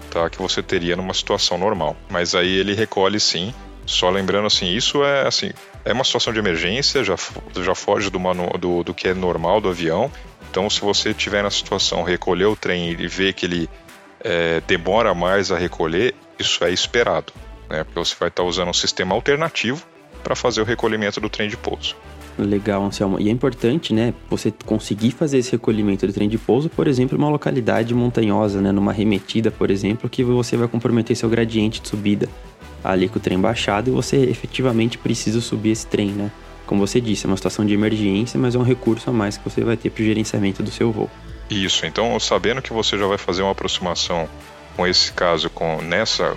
tá, 0.09 0.27
que 0.27 0.39
você 0.39 0.63
teria 0.63 0.95
numa 0.95 1.13
situação 1.13 1.55
normal. 1.55 1.95
Mas 2.09 2.33
aí 2.33 2.49
ele 2.49 2.73
recolhe 2.73 3.19
sim 3.19 3.53
só 3.85 4.09
lembrando 4.09 4.47
assim, 4.47 4.73
isso 4.73 5.03
é 5.03 5.27
assim, 5.27 5.51
é 5.83 5.93
uma 5.93 6.03
situação 6.03 6.33
de 6.33 6.39
emergência, 6.39 7.03
já, 7.03 7.15
já 7.55 7.75
foge 7.75 8.09
do, 8.09 8.19
manu, 8.19 8.49
do, 8.57 8.83
do 8.83 8.93
que 8.93 9.07
é 9.07 9.13
normal 9.13 9.61
do 9.61 9.69
avião. 9.69 10.11
Então, 10.49 10.69
se 10.69 10.81
você 10.81 11.13
tiver 11.13 11.43
na 11.43 11.51
situação 11.51 12.01
recolher 12.03 12.45
o 12.45 12.55
trem 12.55 12.89
e 12.89 13.07
ver 13.07 13.33
que 13.33 13.45
ele 13.45 13.69
é, 14.21 14.61
demora 14.67 15.13
mais 15.13 15.51
a 15.51 15.57
recolher, 15.57 16.15
isso 16.39 16.63
é 16.63 16.71
esperado, 16.71 17.31
né? 17.69 17.83
Porque 17.83 17.99
você 17.99 18.15
vai 18.19 18.29
estar 18.29 18.43
usando 18.43 18.69
um 18.69 18.73
sistema 18.73 19.13
alternativo 19.13 19.85
para 20.23 20.35
fazer 20.35 20.61
o 20.61 20.63
recolhimento 20.63 21.19
do 21.21 21.29
trem 21.29 21.47
de 21.47 21.57
pouso. 21.57 21.95
Legal, 22.37 22.83
Anselmo. 22.83 23.19
E 23.19 23.29
é 23.29 23.31
importante, 23.31 23.93
né, 23.93 24.13
você 24.29 24.53
conseguir 24.65 25.11
fazer 25.11 25.37
esse 25.37 25.51
recolhimento 25.53 26.05
do 26.05 26.11
trem 26.11 26.27
de 26.27 26.37
pouso, 26.37 26.69
por 26.69 26.87
exemplo, 26.87 27.17
em 27.17 27.21
uma 27.21 27.29
localidade 27.29 27.93
montanhosa, 27.93 28.59
né, 28.59 28.71
numa 28.71 28.91
remetida, 28.91 29.51
por 29.51 29.71
exemplo, 29.71 30.09
que 30.09 30.23
você 30.23 30.57
vai 30.57 30.67
comprometer 30.67 31.15
seu 31.15 31.29
gradiente 31.29 31.81
de 31.81 31.87
subida 31.87 32.27
ali 32.91 33.09
com 33.09 33.17
o 33.17 33.21
trem 33.21 33.39
baixado 33.39 33.89
e 33.89 33.91
você 33.91 34.17
efetivamente 34.17 34.97
precisa 34.97 35.41
subir 35.41 35.71
esse 35.71 35.87
trem, 35.87 36.09
né? 36.09 36.31
Como 36.65 36.85
você 36.85 36.99
disse, 36.99 37.25
é 37.25 37.27
uma 37.27 37.37
situação 37.37 37.65
de 37.65 37.73
emergência, 37.73 38.39
mas 38.39 38.55
é 38.55 38.57
um 38.57 38.63
recurso 38.63 39.09
a 39.09 39.13
mais 39.13 39.37
que 39.37 39.47
você 39.47 39.63
vai 39.63 39.77
ter 39.77 39.89
para 39.89 40.01
o 40.01 40.05
gerenciamento 40.05 40.63
do 40.63 40.71
seu 40.71 40.91
voo. 40.91 41.09
Isso, 41.49 41.85
então 41.85 42.19
sabendo 42.19 42.61
que 42.61 42.73
você 42.73 42.97
já 42.97 43.05
vai 43.05 43.17
fazer 43.17 43.43
uma 43.43 43.51
aproximação 43.51 44.27
com 44.75 44.85
esse 44.85 45.11
caso, 45.11 45.49
com 45.49 45.81
nessa, 45.81 46.35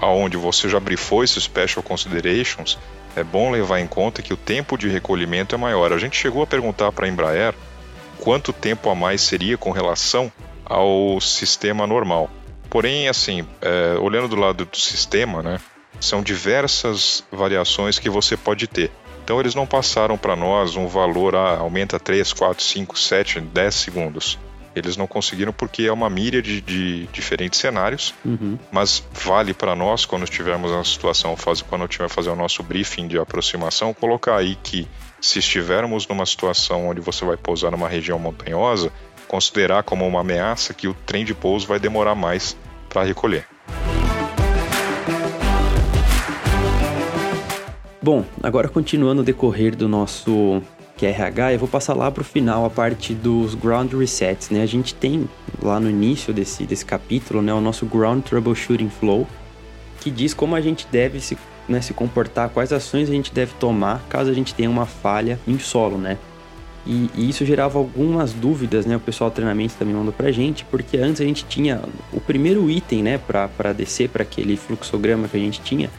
aonde 0.00 0.36
você 0.36 0.68
já 0.68 0.78
brifou 0.78 1.24
esses 1.24 1.42
special 1.42 1.82
considerations, 1.82 2.78
é 3.16 3.24
bom 3.24 3.50
levar 3.50 3.80
em 3.80 3.86
conta 3.86 4.22
que 4.22 4.32
o 4.32 4.36
tempo 4.36 4.78
de 4.78 4.88
recolhimento 4.88 5.54
é 5.54 5.58
maior. 5.58 5.92
A 5.92 5.98
gente 5.98 6.16
chegou 6.16 6.42
a 6.42 6.46
perguntar 6.46 6.92
para 6.92 7.06
a 7.06 7.08
Embraer 7.08 7.54
quanto 8.20 8.52
tempo 8.52 8.88
a 8.90 8.94
mais 8.94 9.22
seria 9.22 9.58
com 9.58 9.72
relação 9.72 10.30
ao 10.64 11.20
sistema 11.20 11.86
normal. 11.86 12.30
Porém, 12.68 13.08
assim, 13.08 13.44
é, 13.60 13.98
olhando 13.98 14.28
do 14.28 14.36
lado 14.36 14.64
do 14.64 14.76
sistema, 14.76 15.42
né, 15.42 15.58
são 16.00 16.22
diversas 16.22 17.22
variações 17.30 17.98
que 17.98 18.08
você 18.08 18.36
pode 18.36 18.66
ter. 18.66 18.90
Então 19.22 19.38
eles 19.38 19.54
não 19.54 19.66
passaram 19.66 20.18
para 20.18 20.34
nós 20.34 20.74
um 20.74 20.88
valor, 20.88 21.36
ah, 21.36 21.58
aumenta 21.58 22.00
3, 22.00 22.32
4, 22.32 22.64
5, 22.64 22.98
7, 22.98 23.40
10 23.40 23.74
segundos. 23.74 24.38
Eles 24.74 24.96
não 24.96 25.06
conseguiram 25.06 25.52
porque 25.52 25.82
é 25.82 25.92
uma 25.92 26.08
míria 26.08 26.40
de 26.40 27.06
diferentes 27.12 27.58
cenários, 27.58 28.14
uhum. 28.24 28.56
mas 28.70 29.04
vale 29.12 29.52
para 29.52 29.74
nós, 29.74 30.04
quando 30.04 30.22
estivermos 30.24 30.70
na 30.70 30.84
situação, 30.84 31.36
faz, 31.36 31.60
quando 31.60 31.88
tiver 31.88 32.08
fazer 32.08 32.30
o 32.30 32.36
nosso 32.36 32.62
briefing 32.62 33.08
de 33.08 33.18
aproximação, 33.18 33.92
colocar 33.92 34.36
aí 34.36 34.56
que 34.62 34.86
se 35.20 35.40
estivermos 35.40 36.06
numa 36.06 36.24
situação 36.24 36.88
onde 36.88 37.00
você 37.00 37.24
vai 37.24 37.36
pousar 37.36 37.72
numa 37.72 37.88
região 37.88 38.18
montanhosa, 38.18 38.92
considerar 39.26 39.82
como 39.82 40.06
uma 40.06 40.20
ameaça 40.20 40.72
que 40.72 40.88
o 40.88 40.94
trem 40.94 41.24
de 41.24 41.34
pouso 41.34 41.66
vai 41.66 41.78
demorar 41.78 42.14
mais 42.14 42.56
para 42.88 43.02
recolher. 43.04 43.46
Bom, 48.02 48.24
agora 48.42 48.66
continuando 48.66 49.20
o 49.20 49.24
decorrer 49.24 49.76
do 49.76 49.86
nosso 49.86 50.62
QRH, 50.96 51.52
eu 51.52 51.58
vou 51.58 51.68
passar 51.68 51.92
lá 51.92 52.10
para 52.10 52.22
o 52.22 52.24
final 52.24 52.64
a 52.64 52.70
parte 52.70 53.12
dos 53.12 53.54
ground 53.54 53.92
resets, 53.92 54.48
né? 54.48 54.62
A 54.62 54.66
gente 54.66 54.94
tem 54.94 55.28
lá 55.62 55.78
no 55.78 55.90
início 55.90 56.32
desse, 56.32 56.64
desse 56.64 56.82
capítulo, 56.82 57.42
né, 57.42 57.52
o 57.52 57.60
nosso 57.60 57.84
ground 57.84 58.24
troubleshooting 58.24 58.88
flow, 58.88 59.26
que 60.00 60.10
diz 60.10 60.32
como 60.32 60.56
a 60.56 60.62
gente 60.62 60.86
deve 60.90 61.20
se, 61.20 61.36
né, 61.68 61.82
se 61.82 61.92
comportar, 61.92 62.48
quais 62.48 62.72
ações 62.72 63.10
a 63.10 63.12
gente 63.12 63.34
deve 63.34 63.52
tomar 63.60 64.02
caso 64.08 64.30
a 64.30 64.34
gente 64.34 64.54
tenha 64.54 64.70
uma 64.70 64.86
falha 64.86 65.38
em 65.46 65.58
solo, 65.58 65.98
né? 65.98 66.16
E, 66.86 67.10
e, 67.14 67.28
isso 67.28 67.44
gerava 67.44 67.78
algumas 67.78 68.32
dúvidas, 68.32 68.86
né? 68.86 68.96
O 68.96 69.00
pessoal 69.00 69.28
do 69.28 69.34
treinamento 69.34 69.74
também 69.74 69.94
mandou 69.94 70.14
pra 70.14 70.32
gente, 70.32 70.64
porque 70.64 70.96
antes 70.96 71.20
a 71.20 71.24
gente 71.26 71.44
tinha 71.44 71.82
o 72.14 72.18
primeiro 72.18 72.70
item, 72.70 73.02
né, 73.02 73.18
para 73.18 73.74
descer 73.74 74.08
para 74.08 74.22
aquele 74.22 74.56
fluxograma 74.56 75.28
que 75.28 75.36
a 75.36 75.40
gente 75.40 75.60
tinha, 75.60 75.90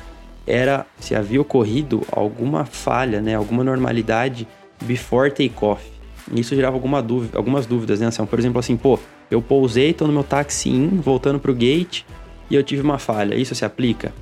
era 0.46 0.86
se 1.00 1.16
havia 1.16 1.42
ocorrido 1.42 2.06
alguma 2.12 2.66
falha, 2.66 3.22
né, 3.22 3.36
alguma 3.36 3.64
normalidade 3.64 4.48
before 4.82 5.30
takeoff. 5.32 5.84
Isso 6.34 6.56
gerava 6.56 6.76
alguma 6.76 7.02
dúvida, 7.02 7.38
algumas 7.38 7.66
dúvidas, 7.66 8.00
né? 8.00 8.08
Assim, 8.08 8.26
por 8.26 8.40
exemplo, 8.40 8.60
assim, 8.60 8.78
pô, 8.78 9.00
eu 9.30 9.42
pousei, 9.42 9.94
tô 9.94 10.06
no 10.08 10.14
meu 10.14 10.24
taxi 10.24 10.70
in, 10.70 10.88
voltando 10.88 11.40
pro 11.40 11.54
gate 11.54 12.04
e 12.50 12.56
eu 12.56 12.64
tive 12.64 12.82
uma 12.82 13.00
falha. 13.00 13.36
Isso 13.36 13.56
se 13.56 13.66
aplica? 13.66 14.14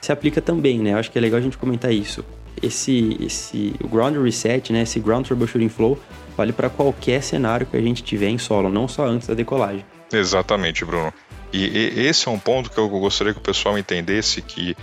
Se 0.00 0.12
aplica 0.12 0.40
também, 0.40 0.78
né? 0.78 0.92
Eu 0.92 0.98
acho 0.98 1.10
que 1.10 1.18
é 1.18 1.20
legal 1.20 1.38
a 1.38 1.42
gente 1.42 1.56
comentar 1.56 1.92
isso. 1.92 2.24
Esse, 2.62 3.16
esse 3.20 3.74
o 3.82 3.88
ground 3.88 4.16
reset, 4.16 4.72
né? 4.72 4.82
Esse 4.82 5.00
ground 5.00 5.26
troubleshooting 5.26 5.68
flow 5.68 5.98
vale 6.36 6.52
para 6.52 6.68
qualquer 6.68 7.22
cenário 7.22 7.66
que 7.66 7.76
a 7.76 7.80
gente 7.80 8.02
tiver 8.02 8.28
em 8.28 8.38
solo, 8.38 8.68
não 8.68 8.86
só 8.86 9.06
antes 9.06 9.26
da 9.26 9.34
decolagem. 9.34 9.84
Exatamente, 10.12 10.84
Bruno. 10.84 11.12
E, 11.52 11.92
e 11.96 12.06
esse 12.06 12.28
é 12.28 12.30
um 12.30 12.38
ponto 12.38 12.70
que 12.70 12.78
eu 12.78 12.88
gostaria 12.88 13.32
que 13.32 13.38
o 13.38 13.42
pessoal 13.42 13.78
entendesse 13.78 14.42
que 14.42 14.76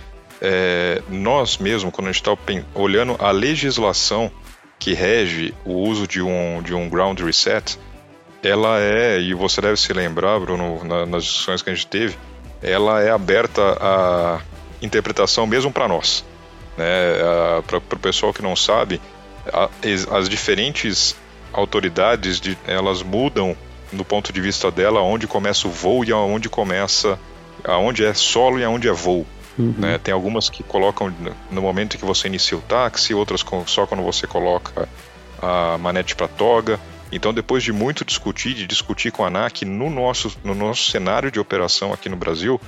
é, 0.46 1.00
nós 1.08 1.56
mesmo, 1.56 1.90
quando 1.90 2.08
a 2.08 2.12
gente 2.12 2.20
está 2.20 2.36
olhando 2.74 3.16
a 3.18 3.30
legislação 3.30 4.30
que 4.78 4.92
rege 4.92 5.54
o 5.64 5.72
uso 5.72 6.06
de 6.06 6.20
um, 6.20 6.60
de 6.62 6.74
um 6.74 6.86
ground 6.86 7.18
reset, 7.20 7.78
ela 8.42 8.78
é, 8.78 9.18
e 9.18 9.32
você 9.32 9.62
deve 9.62 9.78
se 9.78 9.90
lembrar, 9.94 10.38
Bruno, 10.38 10.84
na, 10.84 11.06
nas 11.06 11.24
discussões 11.24 11.62
que 11.62 11.70
a 11.70 11.74
gente 11.74 11.86
teve, 11.86 12.18
ela 12.60 13.02
é 13.02 13.10
aberta 13.10 13.62
à 13.80 14.42
interpretação 14.82 15.46
mesmo 15.46 15.72
para 15.72 15.88
nós. 15.88 16.22
Né? 16.76 16.84
Para 17.66 17.78
o 17.78 17.98
pessoal 17.98 18.34
que 18.34 18.42
não 18.42 18.54
sabe, 18.54 19.00
a, 19.50 19.70
as 20.10 20.28
diferentes 20.28 21.16
autoridades 21.54 22.38
de, 22.38 22.58
elas 22.66 23.02
mudam 23.02 23.56
do 23.90 24.04
ponto 24.04 24.30
de 24.30 24.42
vista 24.42 24.70
dela 24.70 25.00
onde 25.00 25.26
começa 25.26 25.66
o 25.66 25.70
voo 25.70 26.04
e 26.04 26.12
aonde 26.12 26.50
começa 26.50 27.18
aonde 27.64 28.04
é 28.04 28.12
solo 28.12 28.58
e 28.58 28.64
aonde 28.64 28.88
é 28.88 28.92
voo. 28.92 29.26
Uhum. 29.58 29.74
Né? 29.78 29.98
Tem 29.98 30.12
algumas 30.12 30.48
que 30.48 30.62
colocam 30.62 31.14
no 31.50 31.62
momento 31.62 31.96
que 31.96 32.04
você 32.04 32.28
inicia 32.28 32.58
o 32.58 32.62
táxi, 32.62 33.14
outras 33.14 33.44
só 33.66 33.86
quando 33.86 34.02
você 34.02 34.26
coloca 34.26 34.88
a 35.40 35.78
manete 35.78 36.14
para 36.16 36.28
toga. 36.28 36.80
Então, 37.12 37.32
depois 37.32 37.62
de 37.62 37.72
muito 37.72 38.04
discutir, 38.04 38.54
de 38.54 38.66
discutir 38.66 39.12
com 39.12 39.24
a 39.24 39.28
ANAC, 39.28 39.64
no 39.64 39.88
nosso, 39.88 40.36
no 40.42 40.54
nosso 40.54 40.90
cenário 40.90 41.30
de 41.30 41.38
operação 41.38 41.92
aqui 41.92 42.08
no 42.08 42.16
Brasil, 42.16 42.60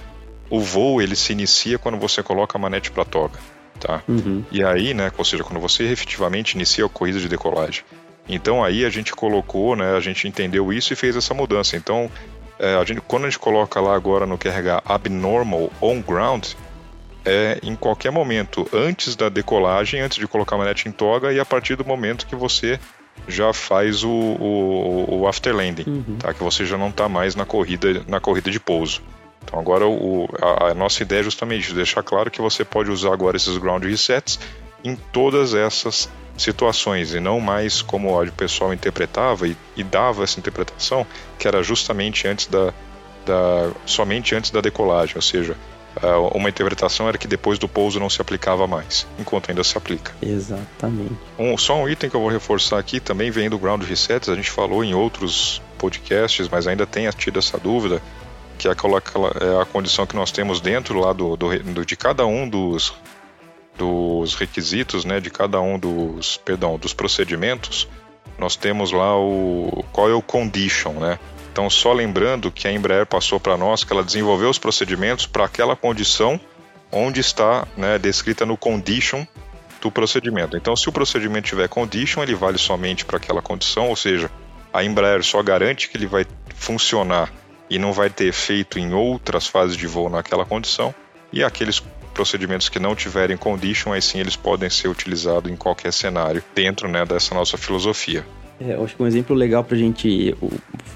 o 0.49 0.61
voo 0.61 1.03
ele 1.03 1.17
se 1.17 1.33
inicia 1.33 1.79
quando 1.79 1.99
você 1.99 2.23
coloca 2.23 2.57
a 2.57 2.61
manete 2.61 2.91
para 2.91 3.05
toga. 3.05 3.39
Tá? 3.81 4.03
Uhum. 4.09 4.45
E 4.51 4.63
aí, 4.65 4.95
né, 4.95 5.11
ou 5.19 5.25
seja, 5.25 5.43
quando 5.43 5.61
você 5.61 5.85
efetivamente 5.85 6.55
inicia 6.55 6.87
a 6.87 6.89
corrida 6.89 7.19
de 7.19 7.29
decolagem. 7.29 7.85
Então 8.29 8.65
aí 8.65 8.85
a 8.85 8.91
gente 8.91 9.13
colocou, 9.13 9.77
né, 9.77 9.97
a 9.97 10.01
gente 10.01 10.27
entendeu 10.27 10.73
isso 10.73 10.93
e 10.93 10.97
fez 10.97 11.17
essa 11.17 11.35
mudança. 11.35 11.77
Então, 11.77 12.11
é, 12.59 12.75
a 12.77 12.85
gente, 12.85 13.01
quando 13.03 13.25
a 13.25 13.31
gente 13.31 13.39
coloca 13.39 13.81
lá 13.81 13.95
agora 13.95 14.27
no 14.27 14.39
QRH 14.39 14.83
Abnormal 14.85 15.71
On 15.81 16.01
Ground, 16.01 16.47
é 17.27 17.59
em 17.63 17.75
qualquer 17.75 18.13
momento, 18.13 18.67
antes 18.73 19.17
da 19.17 19.29
decolagem, 19.29 20.01
antes 20.01 20.19
de 20.19 20.27
colocar 20.29 20.55
a 20.55 20.59
manete 20.59 20.89
em 20.89 20.93
toga 20.93 21.33
e 21.33 21.41
a 21.41 21.45
partir 21.45 21.75
do 21.75 21.85
momento 21.85 22.27
que 22.27 22.37
você 22.37 22.79
já 23.27 23.53
faz 23.53 24.05
o, 24.05 24.11
o, 24.11 25.21
o 25.21 25.29
after 25.29 25.55
landing, 25.55 25.85
uhum. 25.87 26.17
tá? 26.19 26.33
que 26.33 26.43
você 26.43 26.65
já 26.65 26.79
não 26.79 26.89
está 26.89 27.09
mais 27.09 27.35
na 27.35 27.45
corrida, 27.45 28.03
na 28.07 28.21
corrida 28.21 28.51
de 28.51 28.61
pouso. 28.61 29.03
Então 29.43 29.59
agora 29.59 29.87
o, 29.87 30.29
a, 30.41 30.71
a, 30.71 30.75
nossa 30.75 31.03
ideia 31.03 31.21
é 31.21 31.25
justamente 31.25 31.73
deixar 31.73 32.03
claro 32.03 32.31
que 32.31 32.41
você 32.41 32.65
pode 32.65 32.91
usar 32.91 33.13
agora 33.13 33.37
esses 33.37 33.57
ground 33.59 33.85
resets 33.85 34.39
em 34.85 34.97
todas 34.97 35.55
essas 35.55 36.09
situações 36.37 37.15
e 37.15 37.21
não 37.21 37.41
mais 37.41 37.81
como 37.81 38.21
o 38.21 38.33
pessoal 38.33 38.73
interpretava 38.73 39.49
e, 39.49 39.57
e 39.77 39.83
dava 39.83 40.23
essa 40.23 40.39
interpretação 40.39 41.07
que 41.39 41.49
era 41.49 41.63
justamente 41.63 42.29
antes 42.29 42.47
da, 42.47 42.73
da 43.25 43.71
somente 43.87 44.35
antes 44.35 44.51
da 44.51 44.61
decolagem, 44.61 45.17
ou 45.17 45.23
seja, 45.23 45.57
uma 46.35 46.49
interpretação 46.49 47.09
era 47.09 47.17
que 47.17 47.27
depois 47.27 47.59
do 47.59 47.69
pouso 47.69 47.99
não 47.99 48.11
se 48.11 48.21
aplicava 48.21 48.67
mais, 48.67 49.07
enquanto 49.19 49.51
ainda 49.51 49.65
se 49.65 49.77
aplica. 49.79 50.13
Exatamente. 50.21 51.15
Um, 51.39 51.57
só 51.57 51.77
um 51.77 51.89
item 51.89 52.11
que 52.11 52.17
eu 52.17 52.21
vou 52.21 52.29
reforçar 52.29 52.79
aqui 52.79 53.01
também 53.01 53.31
vem 53.31 53.49
do 53.49 53.59
Ground 53.59 53.83
Resets, 53.83 54.29
a 54.29 54.35
gente 54.35 54.51
falou 54.51 54.85
em 54.85 54.95
outros 54.95 55.63
podcasts, 55.79 56.49
mas 56.49 56.67
ainda 56.67 56.87
tem 56.87 57.09
tido 57.11 57.39
essa 57.39 57.59
dúvida, 57.59 58.03
que 58.59 58.69
é 58.69 58.71
aquela, 58.71 58.99
aquela 58.99 59.29
é 59.41 59.63
a 59.63 59.65
condição 59.65 60.07
que 60.07 60.17
nós 60.17 60.31
temos 60.31 60.61
dentro 60.61 60.99
lá 61.01 61.13
do, 61.13 61.37
do, 61.37 61.59
do, 61.59 61.85
de 61.85 61.97
cada 61.97 62.27
um 62.27 62.49
dos, 62.49 62.93
dos 63.77 64.35
requisitos, 64.35 65.05
né, 65.05 65.21
de 65.21 65.31
cada 65.31 65.61
um 65.61 65.79
dos, 65.79 66.37
perdão, 66.39 66.79
dos 66.79 66.93
procedimentos, 66.93 67.89
nós 68.39 68.55
temos 68.57 68.93
lá 68.93 69.17
o 69.19 69.85
qual 69.93 70.11
é 70.11 70.15
o 70.15 70.21
condition, 70.21 70.93
né? 70.93 71.19
Então, 71.57 71.71
só 71.71 71.95
lembrando 71.95 72.53
que 72.53 72.69
a 72.69 72.71
Embraer 72.71 73.07
passou 73.07 73.41
para 73.41 73.57
nós 73.57 73.83
que 73.83 73.91
ela 73.91 74.05
desenvolveu 74.05 74.51
os 74.51 74.59
procedimentos 74.59 75.25
para 75.25 75.47
aquela 75.47 75.75
condição 75.75 76.39
onde 76.93 77.19
está 77.19 77.67
né, 77.75 77.99
descrita 77.99 78.45
no 78.45 78.59
condition 78.59 79.27
do 79.81 79.91
procedimento. 79.91 80.55
Então, 80.55 80.77
se 80.77 80.87
o 80.87 80.93
procedimento 80.93 81.49
tiver 81.49 81.67
condition, 81.67 82.23
ele 82.23 82.35
vale 82.35 82.59
somente 82.59 83.07
para 83.07 83.17
aquela 83.17 83.41
condição, 83.41 83.89
ou 83.89 83.97
seja, 83.97 84.31
a 84.71 84.85
Embraer 84.85 85.25
só 85.25 85.43
garante 85.43 85.89
que 85.89 85.97
ele 85.97 86.07
vai 86.07 86.27
funcionar 86.55 87.33
e 87.71 87.79
não 87.79 87.91
vai 87.91 88.11
ter 88.11 88.27
efeito 88.27 88.79
em 88.79 88.93
outras 88.93 89.47
fases 89.47 89.79
de 89.79 89.87
voo 89.87 90.11
naquela 90.11 90.45
condição. 90.45 90.95
E 91.33 91.43
aqueles 91.43 91.81
procedimentos 92.13 92.69
que 92.69 92.79
não 92.79 92.95
tiverem 92.95 93.39
condition, 93.39 93.95
aí 93.95 94.03
sim 94.03 94.19
eles 94.19 94.37
podem 94.37 94.69
ser 94.69 94.89
utilizados 94.89 95.51
em 95.51 95.57
qualquer 95.57 95.95
cenário 95.95 96.45
dentro 96.55 96.87
né, 96.87 97.03
dessa 97.07 97.35
nossa 97.35 97.57
filosofia. 97.57 98.27
É, 98.61 98.75
eu 98.75 98.85
acho 98.85 98.97
que 98.97 99.03
um 99.03 99.07
exemplo 99.07 99.37
legal 99.37 99.63
para 99.63 99.77
a 99.77 99.79
gente 99.79 100.35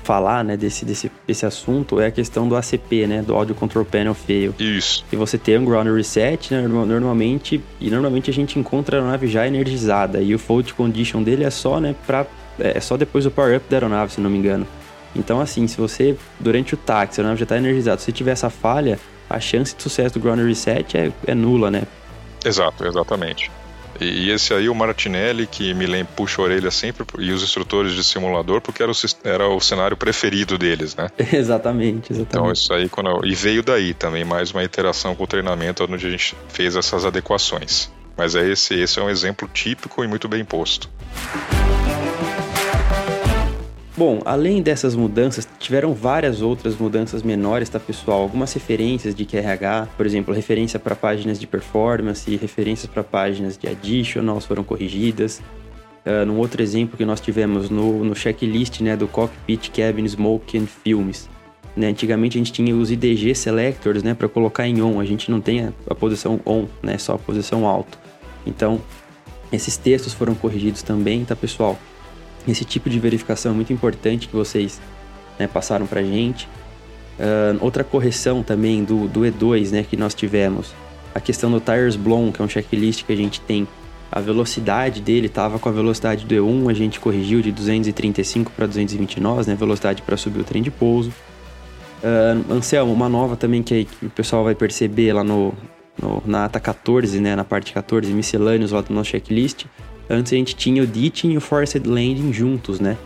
falar 0.03 0.43
né, 0.43 0.57
desse, 0.57 0.85
desse, 0.85 1.11
desse 1.27 1.45
assunto 1.45 2.01
é 2.01 2.07
a 2.07 2.11
questão 2.11 2.49
do 2.49 2.57
ACP, 2.57 3.07
né, 3.07 3.23
do 3.23 3.35
Audio 3.35 3.55
Control 3.55 3.85
Panel 3.85 4.15
Fail. 4.15 4.55
Isso. 4.59 5.05
E 5.13 5.17
você 5.17 5.37
tem 5.37 5.59
um 5.59 5.65
ground 5.65 5.89
reset, 5.89 6.55
né, 6.55 6.67
normalmente, 6.67 7.63
e 7.79 7.91
normalmente 7.91 8.31
a 8.31 8.33
gente 8.33 8.59
encontra 8.59 8.97
a 8.97 9.01
aeronave 9.01 9.27
já 9.27 9.47
energizada 9.47 10.21
e 10.21 10.35
o 10.35 10.39
fault 10.39 10.73
condition 10.75 11.23
dele 11.23 11.45
é 11.45 11.51
só, 11.51 11.79
né, 11.79 11.95
pra, 12.07 12.27
é 12.59 12.81
só 12.81 12.97
depois 12.97 13.25
do 13.25 13.31
power 13.31 13.57
up 13.57 13.67
da 13.69 13.77
aeronave, 13.77 14.13
se 14.13 14.21
não 14.21 14.31
me 14.31 14.39
engano. 14.39 14.67
Então, 15.15 15.41
assim, 15.41 15.67
se 15.67 15.77
você, 15.77 16.17
durante 16.39 16.73
o 16.75 16.77
táxi, 16.77 17.21
a 17.21 17.23
aeronave 17.23 17.41
já 17.41 17.45
está 17.45 17.59
energizada, 17.59 18.01
se 18.01 18.11
tiver 18.11 18.31
essa 18.31 18.49
falha, 18.49 18.99
a 19.29 19.39
chance 19.39 19.77
de 19.77 19.83
sucesso 19.83 20.15
do 20.15 20.21
ground 20.21 20.41
reset 20.41 20.97
é, 20.97 21.13
é 21.27 21.35
nula, 21.35 21.71
né? 21.71 21.83
Exato, 22.45 22.87
exatamente. 22.87 23.51
E, 24.01 24.31
esse 24.31 24.55
aí, 24.55 24.69
o 24.69 24.75
Martinelli, 24.75 25.47
que 25.47 25.75
me 25.75 25.87
lembra, 25.87 26.13
puxa 26.17 26.41
a 26.41 26.45
orelha 26.45 26.71
sempre, 26.71 27.05
e 27.19 27.33
os 27.33 27.43
instrutores 27.43 27.93
de 27.93 28.03
simulador, 28.03 28.61
porque 28.61 28.83
era 28.83 28.91
o, 28.91 28.95
era 29.23 29.49
o 29.49 29.61
cenário 29.61 29.97
preferido 29.97 30.57
deles, 30.57 30.97
né? 30.97 31.09
exatamente, 31.33 32.13
exatamente. 32.13 32.29
Então, 32.31 32.51
isso 32.51 32.73
aí, 32.73 32.89
quando 32.89 33.11
eu, 33.11 33.21
e 33.25 33.35
veio 33.35 33.63
daí 33.63 33.93
também, 33.93 34.25
mais 34.25 34.53
uma 34.53 34.65
interação 34.65 35.15
com 35.15 35.25
o 35.25 35.27
treinamento, 35.27 35.85
onde 35.85 36.07
a 36.07 36.11
gente 36.11 36.35
fez 36.49 36.77
essas 36.77 37.05
adequações. 37.05 37.91
Mas 38.17 38.35
é 38.35 38.49
esse, 38.49 38.75
esse 38.75 38.99
é 38.99 39.03
um 39.03 39.11
exemplo 39.11 39.49
típico 39.53 40.03
e 40.03 40.09
muito 40.09 40.29
bem 40.29 40.45
posto. 40.45 40.89
Bom, 43.97 44.23
além 44.25 44.63
dessas 44.63 44.95
mudanças, 44.95 45.47
tiveram 45.61 45.93
várias 45.93 46.41
outras 46.41 46.77
mudanças 46.77 47.23
menores, 47.23 47.69
tá 47.69 47.79
pessoal? 47.79 48.23
Algumas 48.23 48.53
referências 48.53 49.15
de 49.15 49.27
QRH, 49.27 49.89
por 49.95 50.07
exemplo, 50.07 50.35
referência 50.35 50.81
para 50.81 50.97
páginas 50.97 51.39
de 51.39 51.47
performance, 51.47 52.35
referências 52.35 52.91
para 52.91 53.05
páginas 53.05 53.59
de 53.59 53.69
additionals 53.69 54.47
foram 54.47 54.65
corrigidas. 54.65 55.41
Uh, 56.05 56.25
num 56.25 56.39
outro 56.39 56.63
exemplo 56.63 56.97
que 56.97 57.05
nós 57.05 57.21
tivemos 57.21 57.69
no, 57.69 58.03
no 58.03 58.17
checklist 58.17 58.81
né, 58.81 58.97
do 58.97 59.07
Cockpit 59.07 59.71
Cabin 59.71 60.09
Smoke 60.09 60.57
and 60.57 60.67
Films. 60.67 61.29
Né, 61.77 61.89
antigamente 61.89 62.39
a 62.39 62.41
gente 62.41 62.53
tinha 62.53 62.75
os 62.75 62.91
IDG 62.91 63.35
selectors 63.35 64.03
né, 64.03 64.15
para 64.15 64.27
colocar 64.27 64.67
em 64.67 64.81
on, 64.81 64.99
a 64.99 65.05
gente 65.05 65.31
não 65.31 65.43
tem 65.43 65.67
a, 65.67 65.73
a 65.89 65.95
posição 65.95 66.41
on, 66.47 66.67
né, 66.83 66.97
só 66.97 67.15
a 67.15 67.19
posição 67.19 67.67
alto. 67.67 67.99
Então, 68.47 68.81
esses 69.53 69.77
textos 69.77 70.15
foram 70.15 70.35
corrigidos 70.35 70.83
também, 70.83 71.23
tá 71.23 71.37
pessoal? 71.37 71.79
Esse 72.49 72.65
tipo 72.65 72.89
de 72.89 72.99
verificação 72.99 73.53
é 73.53 73.55
muito 73.55 73.71
importante 73.75 74.27
que 74.27 74.35
vocês 74.35 74.81
né, 75.41 75.49
passaram 75.49 75.87
para 75.87 76.01
a 76.01 76.05
gente. 76.05 76.47
Uh, 77.19 77.57
outra 77.61 77.83
correção 77.83 78.43
também 78.43 78.85
do, 78.85 79.09
do 79.09 79.21
E2 79.21 79.71
né, 79.73 79.83
que 79.83 79.97
nós 79.97 80.15
tivemos, 80.15 80.73
a 81.15 81.21
questão 81.21 81.51
do 81.51 81.61
Tires 81.61 81.97
Blown, 81.97 82.31
que 82.31 82.41
é 82.41 82.45
um 82.45 82.49
checklist 82.49 83.05
que 83.05 83.13
a 83.13 83.17
gente 83.17 83.41
tem. 83.41 83.67
A 84.13 84.21
velocidade 84.21 85.01
dele 85.01 85.27
estava 85.27 85.59
com 85.59 85.69
a 85.69 85.73
velocidade 85.73 86.25
do 86.25 86.35
E1, 86.35 86.71
a 86.71 86.75
gente 86.75 86.99
corrigiu 86.99 87.41
de 87.41 87.53
235 87.53 88.53
para 88.53 88.67
220 88.67 89.21
nós, 89.21 89.47
né, 89.47 89.55
velocidade 89.55 90.03
para 90.03 90.17
subir 90.17 90.41
o 90.41 90.45
trem 90.45 90.63
de 90.63 90.71
pouso. 90.71 91.13
Uh, 92.03 92.53
Anselmo, 92.53 92.93
uma 92.93 93.09
nova 93.09 93.37
também 93.37 93.63
que, 93.63 93.85
que, 93.85 94.07
o 94.07 94.11
pessoal 94.11 94.45
vai 94.45 94.55
perceber 94.55 95.13
lá 95.13 95.23
no, 95.23 95.55
no, 96.01 96.23
na 96.25 96.47
ata 96.47 96.59
14, 96.59 97.21
né, 97.21 97.37
na 97.37 97.45
parte 97.45 97.73
14, 97.73 98.13
miscelâneos 98.13 98.73
lá 98.73 98.81
do 98.81 98.93
nosso 98.93 99.11
checklist, 99.11 99.67
antes 100.09 100.33
a 100.33 100.37
gente 100.37 100.57
tinha 100.57 100.83
o 100.83 100.87
Ditching 100.87 101.33
e 101.33 101.37
o 101.37 101.41
Forced 101.41 101.87
Landing 101.87 102.33
juntos, 102.33 102.81
né? 102.81 102.97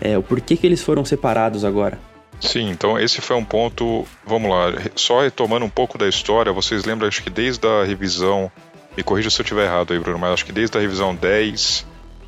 É, 0.00 0.16
o 0.16 0.22
porquê 0.22 0.56
que 0.56 0.66
eles 0.66 0.82
foram 0.82 1.04
separados 1.04 1.64
agora? 1.64 1.98
Sim, 2.40 2.70
então 2.70 2.98
esse 2.98 3.20
foi 3.20 3.36
um 3.36 3.44
ponto. 3.44 4.06
Vamos 4.24 4.50
lá, 4.50 4.72
só 4.96 5.20
retomando 5.20 5.64
um 5.64 5.70
pouco 5.70 5.98
da 5.98 6.08
história, 6.08 6.52
vocês 6.52 6.84
lembram, 6.84 7.06
acho 7.06 7.22
que 7.22 7.30
desde 7.30 7.66
a 7.66 7.84
revisão. 7.84 8.50
Me 8.96 9.04
corrija 9.04 9.30
se 9.30 9.40
eu 9.40 9.44
estiver 9.44 9.66
errado 9.66 9.92
aí, 9.92 10.00
Bruno, 10.00 10.18
mas 10.18 10.32
acho 10.32 10.44
que 10.44 10.52
desde 10.52 10.76
a 10.76 10.80
revisão 10.80 11.14
10 11.14 11.86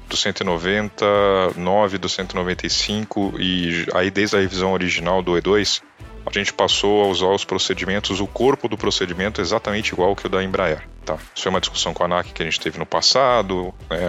do 0.09 0.17
190, 0.17 1.05
9 1.57 1.99
do 1.99 2.09
195 2.09 3.35
e 3.37 3.87
aí 3.93 4.12
desde 4.12 4.37
a 4.37 4.41
revisão 4.41 4.73
original 4.73 5.23
do 5.23 5.33
E2, 5.33 5.83
a 6.25 6.31
gente 6.38 6.52
passou 6.52 7.02
a 7.02 7.09
usar 7.09 7.31
os 7.31 7.45
procedimentos, 7.45 8.21
o 8.21 8.26
corpo 8.26 8.69
do 8.69 8.76
procedimento 8.76 9.41
exatamente 9.41 9.93
igual 9.93 10.14
que 10.14 10.26
o 10.26 10.29
da 10.29 10.43
Embraer. 10.43 10.87
Tá? 11.05 11.19
Isso 11.35 11.49
é 11.49 11.50
uma 11.50 11.61
discussão 11.61 11.93
com 11.93 12.05
a 12.05 12.07
ANAC 12.07 12.33
que 12.33 12.43
a 12.43 12.45
gente 12.45 12.61
teve 12.61 12.79
no 12.79 12.87
passado, 12.87 13.75
né, 13.91 14.09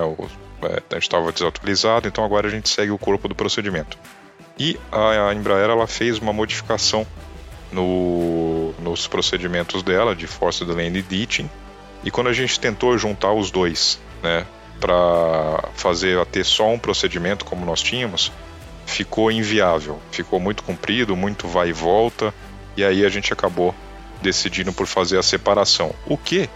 é, 0.66 0.82
a 0.90 0.94
gente 0.96 1.04
estava 1.04 1.32
desatualizado, 1.32 2.08
então 2.08 2.24
agora 2.24 2.48
a 2.48 2.52
gente 2.52 2.70
segue 2.70 2.92
o 2.92 2.98
corpo 2.98 3.28
do 3.28 3.36
procedimento. 3.36 3.98
E 4.58 4.80
a 4.92 5.34
Embraer 5.34 5.70
ela 5.70 5.88
fez 5.88 6.20
uma 6.20 6.32
modificação 6.32 7.08
no, 7.72 8.74
nos 8.80 9.08
procedimentos 9.08 9.82
dela 9.82 10.16
de 10.16 10.28
Force 10.28 10.64
Lane 10.64 11.00
e 11.00 11.02
Ditching, 11.02 11.50
e 12.04 12.12
quando 12.12 12.28
a 12.28 12.34
gente 12.34 12.60
tentou 12.60 12.98
juntar 12.98 13.32
os 13.32 13.50
dois, 13.50 14.00
né, 14.22 14.46
para 14.80 15.70
fazer 15.76 16.20
a 16.20 16.26
ter 16.26 16.44
só 16.44 16.70
um 16.70 16.78
procedimento 16.78 17.46
como 17.46 17.66
nós 17.66 17.82
tínhamos, 17.82 18.32
ficou 18.86 19.32
inviável, 19.32 20.00
ficou 20.12 20.40
muito 20.40 20.62
comprido, 20.64 21.16
muito 21.16 21.48
vai 21.48 21.70
e 21.70 21.74
volta, 21.74 22.34
e 22.76 22.84
aí 22.84 23.06
a 23.06 23.10
gente 23.10 23.32
acabou 23.32 23.74
decidindo 24.22 24.74
por 24.74 24.86
fazer 24.86 25.18
a 25.18 25.24
separação. 25.24 25.94
O 26.06 26.18
que, 26.18 26.50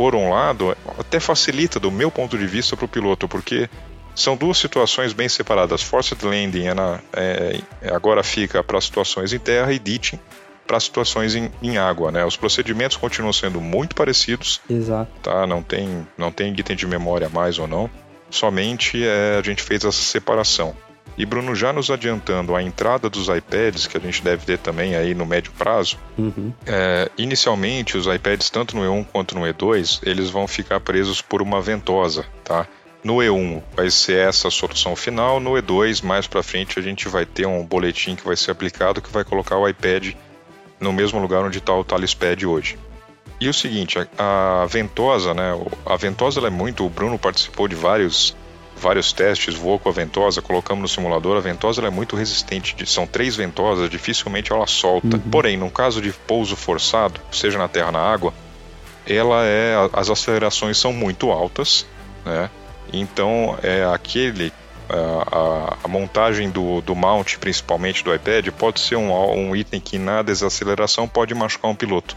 por 0.00 0.14
um 0.14 0.30
lado, 0.30 0.74
até 0.98 1.20
facilita 1.20 1.78
do 1.78 1.90
meu 1.90 2.10
ponto 2.10 2.38
de 2.38 2.46
vista 2.46 2.74
para 2.74 2.86
o 2.86 2.88
piloto, 2.88 3.28
porque 3.28 3.68
são 4.14 4.34
duas 4.34 4.56
situações 4.56 5.12
bem 5.12 5.28
separadas. 5.28 5.82
Forced 5.82 6.24
landing 6.24 6.68
é 6.68 6.72
na, 6.72 7.00
é, 7.12 7.60
agora 7.92 8.22
fica 8.22 8.64
para 8.64 8.80
situações 8.80 9.34
em 9.34 9.38
terra 9.38 9.70
e 9.74 9.78
ditching 9.78 10.18
para 10.66 10.80
situações 10.80 11.34
em, 11.34 11.52
em, 11.62 11.76
água, 11.76 12.10
né? 12.10 12.24
Os 12.24 12.34
procedimentos 12.34 12.96
continuam 12.96 13.30
sendo 13.30 13.60
muito 13.60 13.94
parecidos. 13.94 14.62
Exato. 14.70 15.12
Tá? 15.22 15.46
Não 15.46 15.62
tem, 15.62 16.08
não 16.16 16.32
tem 16.32 16.54
item 16.58 16.74
de 16.74 16.86
memória 16.86 17.28
mais 17.28 17.58
ou 17.58 17.68
não. 17.68 17.90
Somente 18.30 19.04
é, 19.04 19.36
a 19.38 19.42
gente 19.42 19.62
fez 19.62 19.84
essa 19.84 20.00
separação. 20.00 20.74
E 21.16 21.26
Bruno, 21.26 21.54
já 21.54 21.72
nos 21.72 21.90
adiantando 21.90 22.56
a 22.56 22.62
entrada 22.62 23.10
dos 23.10 23.28
iPads, 23.28 23.86
que 23.86 23.96
a 23.96 24.00
gente 24.00 24.22
deve 24.22 24.46
ter 24.46 24.58
também 24.58 24.94
aí 24.94 25.14
no 25.14 25.26
médio 25.26 25.52
prazo, 25.52 25.98
uhum. 26.16 26.52
é, 26.66 27.10
inicialmente 27.18 27.96
os 27.98 28.06
iPads, 28.06 28.48
tanto 28.48 28.76
no 28.76 28.82
E1 28.82 29.06
quanto 29.12 29.34
no 29.34 29.42
E2, 29.42 30.00
eles 30.02 30.30
vão 30.30 30.48
ficar 30.48 30.80
presos 30.80 31.20
por 31.20 31.42
uma 31.42 31.60
ventosa, 31.60 32.24
tá? 32.42 32.66
No 33.02 33.16
E1 33.16 33.62
vai 33.74 33.90
ser 33.90 34.28
essa 34.28 34.48
a 34.48 34.50
solução 34.50 34.94
final, 34.96 35.40
no 35.40 35.52
E2, 35.52 36.02
mais 36.02 36.26
para 36.26 36.42
frente, 36.42 36.78
a 36.78 36.82
gente 36.82 37.08
vai 37.08 37.26
ter 37.26 37.46
um 37.46 37.64
boletim 37.64 38.14
que 38.14 38.24
vai 38.24 38.36
ser 38.36 38.50
aplicado 38.50 39.02
que 39.02 39.10
vai 39.10 39.24
colocar 39.24 39.56
o 39.56 39.68
iPad 39.68 40.14
no 40.78 40.92
mesmo 40.92 41.20
lugar 41.20 41.44
onde 41.44 41.58
está 41.58 41.74
o 41.74 41.84
Talispad 41.84 42.46
hoje. 42.46 42.78
E 43.40 43.48
o 43.48 43.54
seguinte, 43.54 43.98
a, 44.18 44.62
a 44.62 44.66
ventosa, 44.66 45.32
né? 45.32 45.52
A 45.86 45.96
ventosa 45.96 46.46
é 46.46 46.50
muito. 46.50 46.84
O 46.84 46.90
Bruno 46.90 47.18
participou 47.18 47.66
de 47.66 47.74
vários 47.74 48.36
vários 48.80 49.12
testes, 49.12 49.54
voou 49.54 49.78
com 49.78 49.88
a 49.88 49.92
ventosa, 49.92 50.42
colocamos 50.42 50.82
no 50.82 50.88
simulador, 50.88 51.36
a 51.36 51.40
ventosa 51.40 51.86
é 51.86 51.90
muito 51.90 52.16
resistente, 52.16 52.74
são 52.86 53.06
três 53.06 53.36
ventosas, 53.36 53.88
dificilmente 53.88 54.52
ela 54.52 54.66
solta. 54.66 55.16
Uhum. 55.16 55.30
Porém, 55.30 55.56
no 55.56 55.70
caso 55.70 56.00
de 56.00 56.12
pouso 56.12 56.56
forçado, 56.56 57.20
seja 57.30 57.58
na 57.58 57.68
terra 57.68 57.86
ou 57.86 57.92
na 57.92 58.00
água, 58.00 58.34
ela 59.06 59.44
é, 59.44 59.74
as 59.92 60.10
acelerações 60.10 60.78
são 60.78 60.92
muito 60.92 61.30
altas, 61.30 61.86
né? 62.24 62.50
Então, 62.92 63.56
é 63.62 63.84
aquele 63.84 64.52
a, 64.90 65.76
a, 65.84 65.88
montagem 65.88 66.50
do, 66.50 66.80
do 66.80 66.94
mount, 66.94 67.36
principalmente 67.38 68.02
do 68.02 68.12
iPad, 68.12 68.48
pode 68.48 68.80
ser 68.80 68.96
um, 68.96 69.12
um 69.12 69.54
item 69.54 69.80
que 69.80 69.98
na 69.98 70.22
desaceleração 70.22 71.06
pode 71.06 71.34
machucar 71.34 71.70
um 71.70 71.74
piloto. 71.74 72.16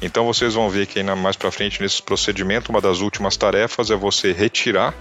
Então 0.00 0.26
vocês 0.26 0.54
vão 0.54 0.70
ver 0.70 0.86
que 0.86 1.02
mais 1.02 1.36
para 1.36 1.50
frente 1.50 1.80
nesse 1.82 2.02
procedimento, 2.02 2.70
uma 2.70 2.80
das 2.80 3.00
últimas 3.00 3.36
tarefas 3.36 3.90
é 3.90 3.96
você 3.96 4.32
retirar 4.32 4.94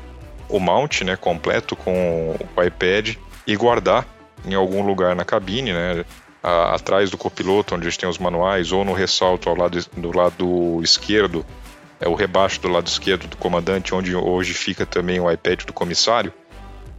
o 0.50 0.60
mount 0.60 1.02
né, 1.02 1.16
completo 1.16 1.76
com 1.76 2.36
o 2.56 2.64
iPad 2.64 3.16
e 3.46 3.56
guardar 3.56 4.06
em 4.46 4.54
algum 4.54 4.86
lugar 4.86 5.16
na 5.16 5.26
cabine, 5.26 5.74
né, 5.74 6.06
a, 6.42 6.76
atrás 6.76 7.10
do 7.10 7.18
copiloto, 7.18 7.76
onde 7.76 7.88
a 7.88 7.90
gente 7.90 8.00
tem 8.00 8.10
os 8.10 8.18
manuais, 8.18 8.72
ou 8.72 8.86
no 8.86 8.94
ressalto 8.94 9.50
ao 9.50 9.56
lado, 9.56 9.80
do 9.96 10.16
lado 10.16 10.80
esquerdo, 10.84 11.46
é 12.00 12.08
o 12.08 12.14
rebaixo 12.14 12.62
do 12.62 12.68
lado 12.68 12.88
esquerdo 12.88 13.28
do 13.28 13.38
comandante, 13.38 13.94
onde 13.94 14.16
hoje 14.16 14.54
fica 14.54 14.86
também 14.86 15.20
o 15.20 15.30
iPad 15.32 15.64
do 15.64 15.74
comissário, 15.74 16.32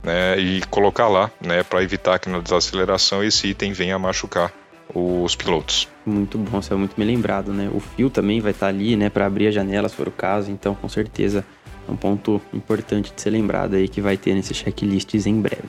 né, 0.03 0.39
e 0.39 0.61
colocar 0.67 1.09
lá, 1.09 1.31
né, 1.41 1.63
para 1.63 1.83
evitar 1.83 2.19
que 2.19 2.29
na 2.29 2.39
desaceleração 2.39 3.23
esse 3.23 3.49
item 3.49 3.73
venha 3.73 3.99
machucar 3.99 4.53
os 4.95 5.37
pilotos. 5.37 5.89
Muito 6.05 6.39
bom, 6.39 6.63
você 6.63 6.73
é 6.73 6.77
muito 6.77 6.95
bem 6.97 7.07
lembrado, 7.07 7.53
né? 7.53 7.69
O 7.75 7.79
fio 7.79 8.09
também 8.09 8.41
vai 8.41 8.53
estar 8.53 8.69
ali, 8.69 8.97
né, 8.97 9.11
para 9.11 9.27
abrir 9.27 9.49
a 9.49 9.51
janela 9.51 9.89
se 9.89 9.95
for 9.95 10.09
o 10.09 10.13
caso, 10.13 10.51
então 10.51 10.75
com 10.75 10.89
certeza 10.89 11.45
é 11.89 11.93
um 11.93 11.97
ponto 11.97 12.41
importante 12.53 13.13
de 13.15 13.21
ser 13.21 13.31
lembrado 13.31 13.75
aí 13.75 13.89
que 13.89 14.01
vai 14.01 14.17
ter 14.17 14.35
nesses 14.35 14.57
checklists 14.57 15.27
em 15.27 15.41
breve. 15.41 15.69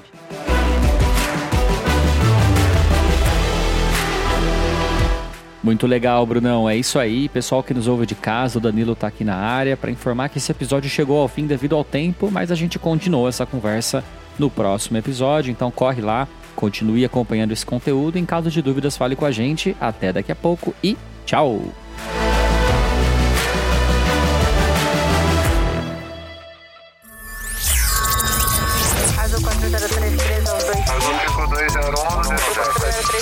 Muito 5.62 5.86
legal, 5.86 6.25
Brunão. 6.25 6.69
É 6.69 6.75
isso 6.75 6.97
aí, 6.97 7.27
pessoal 7.29 7.62
que 7.62 7.73
nos 7.73 7.88
ouve 7.88 8.05
de 8.05 8.15
casa, 8.15 8.58
o 8.58 8.62
Danilo 8.62 8.93
está 8.93 9.08
aqui 9.08 9.23
na 9.23 9.36
área 9.36 9.75
para 9.75 9.91
informar 9.91 10.29
que 10.29 10.38
esse 10.38 10.51
episódio 10.51 10.89
chegou 10.89 11.19
ao 11.19 11.27
fim 11.27 11.45
devido 11.45 11.75
ao 11.75 11.84
tempo, 11.84 12.32
mas 12.32 12.51
a 12.51 12.55
gente 12.55 12.79
continuou 12.79 13.27
essa 13.27 13.45
conversa 13.45 14.03
no 14.38 14.49
próximo 14.49 14.97
episódio, 14.97 15.51
então 15.51 15.69
corre 15.69 16.01
lá, 16.01 16.27
continue 16.55 17.03
acompanhando 17.03 17.51
esse 17.51 17.65
conteúdo. 17.65 18.17
Em 18.17 18.25
caso 18.25 18.49
de 18.49 18.62
dúvidas, 18.62 18.95
fale 18.95 19.15
com 19.15 19.25
a 19.25 19.32
gente. 19.32 19.75
Até 19.79 20.13
daqui 20.13 20.32
a 20.32 20.36
pouco 20.36 20.73
e 20.82 20.97
tchau! 21.25 21.62